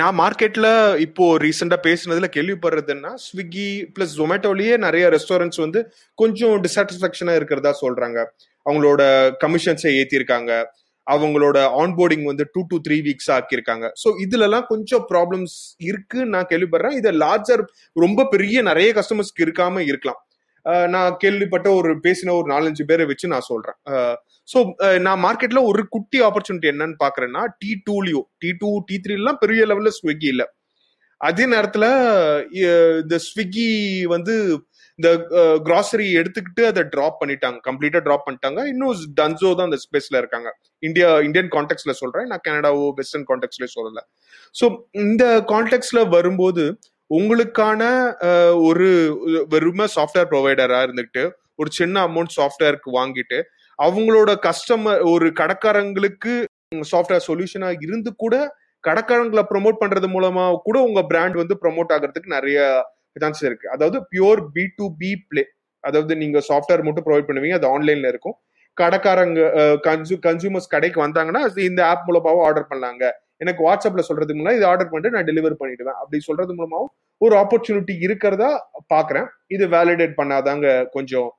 நான் 0.00 0.18
மார்க்கெட்ல 0.22 0.68
இப்போ 1.06 1.24
ரீசெண்டா 1.44 1.78
பேசுனதுல 1.88 2.28
கேள்விப்படுறதுன்னா 2.36 3.12
ஸ்விக்கி 3.26 3.68
பிளஸ் 3.94 4.14
ஜொமேட்டோலயே 4.20 4.74
நிறைய 4.86 5.06
ரெஸ்டாரண்ட்ஸ் 5.16 5.62
வந்து 5.64 5.82
கொஞ்சம் 6.22 6.56
டிசாட்டிஸ்பாக்சனா 6.66 7.34
இருக்கிறதா 7.40 7.72
சொல்றாங்க. 7.84 8.18
அவங்களோட 8.66 9.02
கமிஷன்ஸை 9.44 9.92
ஏத்திருக்காங்க. 10.00 10.52
அவங்களோட 11.06 11.58
ஆன்போர்டிங் 11.82 12.26
வந்து 12.30 12.44
டூ 12.54 12.60
டு 12.70 12.76
த்ரீ 12.86 12.96
வீக்ஸ் 13.06 13.30
ஆக்கியிருக்காங்க. 13.36 13.86
ஸோ 14.02 14.08
இதுலலாம் 14.24 14.66
கொஞ்சம் 14.72 15.04
ப்ராப்ளம்ஸ் 15.12 15.54
இருக்குன்னு 15.90 16.34
நான் 16.34 16.50
கேள்விப்படுறேன். 16.50 16.96
இதை 17.00 17.10
லார்ஜர் 17.22 17.62
ரொம்ப 18.04 18.26
பெரிய 18.34 18.62
நிறைய 18.70 18.90
கஸ்டமர்ஸ்க்கு 18.98 19.46
இருக்காம 19.46 19.82
இருக்கலாம். 19.90 20.20
நான் 20.94 21.18
கேள்விப்பட்ட 21.22 21.68
ஒரு 21.80 21.92
பேசின 22.06 22.34
ஒரு 22.38 22.48
நாலஞ்சு 22.54 22.84
பேரை 22.90 23.04
வச்சு 23.10 23.32
நான் 23.34 23.48
சொல்றேன். 23.50 23.78
ஸோ 24.48 24.58
நான் 25.06 25.22
மார்க்கெட்ல 25.26 25.62
ஒரு 25.72 25.82
குட்டி 25.94 26.20
ஆப்பர்ச்சுனிட்டி 26.28 26.70
என்னன்னு 26.72 26.96
பாக்குறேன்னா 27.04 27.42
டி 27.62 27.70
டூலயோ 27.88 28.22
டி 28.44 28.50
டூ 28.62 28.70
டி 28.88 28.96
த்ரீலாம் 29.04 29.42
பெரிய 29.44 29.66
லெவல்ல 29.70 29.92
ஸ்விக்கி 29.98 30.28
இல்லை. 30.34 30.46
அதே 31.20 31.44
நேரத்துல 31.54 31.86
இந்த 33.04 33.16
ஸ்விக்கி 33.28 33.68
வந்து 34.14 34.34
இந்த 34.98 35.10
கிராசரி 35.66 36.06
எடுத்துக்கிட்டு 36.20 36.62
அதை 36.70 36.82
டிராப் 36.94 37.18
பண்ணிட்டாங்க. 37.20 37.58
கம்ப்ளீட்டா 37.68 38.00
டிராப் 38.06 38.24
பண்ணிட்டாங்க. 38.26 38.60
இன்னும் 38.72 39.04
டன்சோ 39.18 39.50
தான் 39.58 39.68
அந்த 39.68 39.78
ஸ்பேஸ்ல 39.84 40.20
இருக்காங்க. 40.22 40.48
இந்தியா 40.88 41.08
இந்தியன் 41.26 41.50
கான்டெக்ட்ல 41.56 41.92
சொல்றேன். 42.00 42.26
நான் 42.30 42.44
கனடாவோ 42.48 42.86
வெஸ்டர்ன் 42.98 43.26
கான்டெக்ட்லயே 43.30 43.70
சொல்லல. 43.76 44.02
ஸோ 44.60 44.66
இந்த 45.04 45.24
கான்டெக்ட்ல 45.52 46.02
வரும்போது 46.16 46.64
உங்களுக்கான 47.10 47.82
ஒரு 48.68 48.88
வெறுமை 49.52 49.86
சாஃப்ட்வேர் 49.96 50.30
ப்ரொவைடரா 50.32 50.80
இருந்துட்டு 50.86 51.22
ஒரு 51.62 51.70
சின்ன 51.78 51.96
அமௌண்ட் 52.08 52.34
சாஃப்ட்வேருக்கு 52.38 52.90
வாங்கிட்டு 52.98 53.38
அவங்களோட 53.78 54.30
கஸ்டமர் 54.46 55.02
ஒரு 55.12 55.26
கடைக்காரங்களுக்கு 55.40 56.32
சாஃப்ட்வேர் 56.92 57.26
சொல்யூஷனா 57.28 57.68
இருந்து 57.86 58.10
கூட 58.22 58.34
கடைக்காரங்களை 58.84 59.42
ப்ரொமோட் 59.50 59.80
பண்றது 59.80 60.08
மூலமா 60.14 60.44
கூட 60.68 60.76
உங்க 60.88 61.00
பிராண்ட் 61.10 61.36
வந்து 61.40 61.54
ப்ரொமோட் 61.62 61.92
ஆகிறதுக்கு 61.94 62.34
நிறைய 62.36 62.58
சான்சஸ் 63.22 63.46
இருக்கு. 63.48 63.66
அதாவது 63.74 63.98
pure 64.12 64.40
B 64.54 64.64
to 64.78 64.84
B 65.00 65.10
play 65.30 65.42
அதாவது 65.84 66.12
நீங்க 66.22 66.38
சாஃப்ட்வேர் 66.50 66.84
மட்டும் 66.86 67.06
ப்ரொவைட் 67.08 67.28
பண்ணுவீங்க 67.28 67.56
அது 67.58 67.68
ஆன்லைன்ல 67.74 68.08
இருக்கும். 68.12 68.36
கடைக்காரங்க 68.76 69.40
கன்சூ 69.86 70.16
கன்சூமர்ஸ் 70.26 70.72
கடைக்கு 70.74 70.98
வந்தாங்கன்னா 71.04 71.42
இந்த 71.68 71.80
ஆப் 71.90 72.06
மூலமாவும் 72.08 72.44
ஆர்டர் 72.48 72.70
பண்ணாங்க 72.72 73.04
எனக்கு 73.44 73.62
வாட்ஸ்அப்ல 73.66 74.02
சொல்றது 74.08 74.36
மூலம் 74.38 74.56
இது 74.58 74.66
ஆர்டர் 74.70 74.90
பண்ணிட்டு 74.90 75.16
நான் 75.16 75.28
டெலிவர் 75.30 75.60
பண்ணிடுவேன். 75.60 75.98
அப்படி 76.02 76.18
சொல்றது 76.28 76.52
மூலமாவும் 76.58 76.92
ஒரு 77.20 77.34
ஆப்பர்ச்சுனிட்டி 77.42 77.94
இருக்கிறதா 78.06 78.50
பாக்குறேன். 78.94 79.28
இது 79.56 79.64
வேலிடேட் 79.76 80.18
பண்ணாதாங்க 80.20 80.66
கொஞ்சம் 80.96 81.30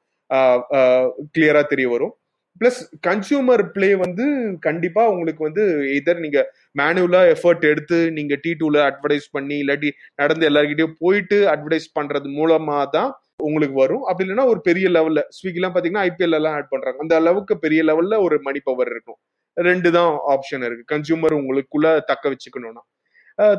கிளியரா 1.36 1.62
தெரிய 1.72 1.88
வரும். 1.94 2.14
பிளஸ் 2.62 2.80
கன்சியூமர் 3.08 3.64
பிளே 3.76 3.90
வந்து 4.04 4.26
கண்டிப்பா 4.66 5.04
உங்களுக்கு 5.14 5.42
வந்து 5.48 5.64
இதர் 5.98 6.22
நீங்க 6.26 6.40
மேனுவலா 6.80 7.22
எஃபர்ட் 7.34 7.64
எடுத்து 7.72 7.98
நீங்க 8.18 8.34
டி 8.44 8.52
டூல 8.62 8.78
அட்வர்டைஸ் 8.90 9.28
பண்ணி 9.36 9.56
இல்லாட்டி 9.64 9.90
நடந்து 10.22 10.48
எல்லாருக்கிட்டையும் 10.50 10.98
போயிட்டு 11.04 11.38
அட்வர்டைஸ் 11.54 11.88
பண்றது 11.98 12.30
மூலமா 12.40 12.78
தான் 12.98 13.12
உங்களுக்கு 13.48 13.76
வரும். 13.84 14.04
அப்படி 14.08 14.26
இல்லைன்னா 14.26 14.48
ஒரு 14.54 14.60
பெரிய 14.68 14.88
லெவல்ல 14.96 15.22
ஸ்விக்கிலாம் 15.38 15.74
பாத்தீங்கன்னா 15.76 16.06
ஐபிஎல் 16.10 16.38
எல்லாம் 16.40 16.56
ஆட் 16.58 16.72
பண்றாங்க. 16.74 17.00
அந்த 17.06 17.16
அளவுக்கு 17.22 17.54
பெரிய 17.66 17.84
லெவல்ல 17.90 18.18
ஒரு 18.26 18.38
மணி 18.48 18.60
பவர் 18.70 18.92
இருக்கும். 18.94 19.20
ரெண்டு 19.68 19.92
தான் 19.98 20.12
ஆப்ஷன் 20.34 20.66
இருக்கு. 20.68 20.90
கன்சியூமர் 20.94 21.38
உங்களுக்குள்ள 21.42 21.88
தக்க 22.12 22.34
வச்சுக்கணும்னா. 22.34 22.84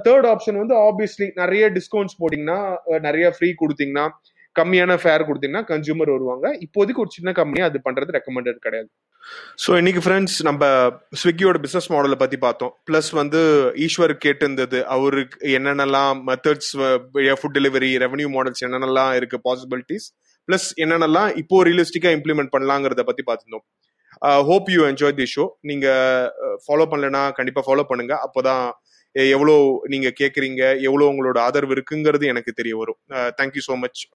தேர்ட் 0.07 0.29
ஆப்ஷன் 0.33 0.61
வந்து 0.63 0.75
ஆப்வியஸ்லி 0.89 1.27
நிறைய 1.43 1.65
டிஸ்கவுண்ட்ஸ் 1.79 2.19
போட்டிங்கன்னா 2.21 2.59
நிறைய 3.09 3.27
ஃப்ரீ 3.37 3.49
கொடுத்தீங்கன்னா 3.63 4.07
கம்மியான 4.59 4.95
ஃபேர் 5.03 5.25
கொடுத்தீங்கன்னா 5.29 5.65
கன்சியூமர் 5.71 6.11
வருவாங்க. 6.15 6.47
இப்போதைக்கு 6.65 7.03
ஒரு 7.05 7.13
சின்ன 7.15 7.33
கம்பெனி 7.39 7.61
அது 7.67 7.79
பண்றது 7.87 8.15
ரெக்கமெண்டட் 8.17 8.59
கிடையாது. 8.65 8.89
ஸோ 9.63 9.71
இன்னைக்கு 9.81 10.01
ஃப்ரெண்ட்ஸ் 10.05 10.37
நம்ம 10.49 10.63
ஸ்விக்கியோட 11.21 11.59
பிசினஸ் 11.65 11.89
மாடலை 11.93 12.19
பத்தி 12.23 12.39
பார்த்தோம். 12.47 12.73
பிளஸ் 12.89 13.11
வந்து 13.21 13.41
ஈஸ்வர் 13.85 14.15
கேட்டிருந்தது 14.25 14.81
அவருக்கு 14.97 15.55
என்னென்னலாம் 15.59 16.21
methods 16.31 16.73
food 17.41 17.57
delivery 17.59 17.91
revenue 18.05 18.29
models 18.37 18.65
என்னென்னலாம் 18.69 19.15
இருக்கு 19.21 19.39
பாசிபிலிட்டிஸ் 19.49 20.09
பிளஸ் 20.49 20.69
என்னென்னலாம் 20.85 21.31
இப்போ 21.43 21.63
ரியலிஸ்டிக்கா 21.69 22.13
இம்ப்ளிமெண்ட் 22.19 22.53
பண்ணலாங்கிறத 22.57 23.05
பத்தி 23.11 23.25
பார்த்துருந்தோம். 23.29 23.67
Hope 24.49 24.69
you 24.71 24.81
enjoy 24.87 25.17
the 25.21 25.27
show 25.35 25.45
நீங்க 25.71 25.87
uh, 26.47 26.55
ஃபாலோ 26.65 26.85
பண்ணலன்னா 26.91 27.23
கண்டிப்பா 27.39 27.63
ஃபாலோ 27.67 27.85
பண்ணுங்க. 27.89 28.15
அப்போதான் 28.27 28.65
எவ்வளோ 29.15 29.55
நீங்க 29.85 30.09
கேக்குறீங்க 30.21 30.63
எவ்வளோ 30.89 31.09
உங்களோட 31.13 31.39
ஆதரவு 31.39 31.75
இருக்குங்கிறது 31.77 32.25
எனக்கு 32.27 32.53
தெரிய 32.53 32.75
வரும். 32.77 32.99
Thank you 33.41 33.63
so 33.69 33.75
much 33.85 34.03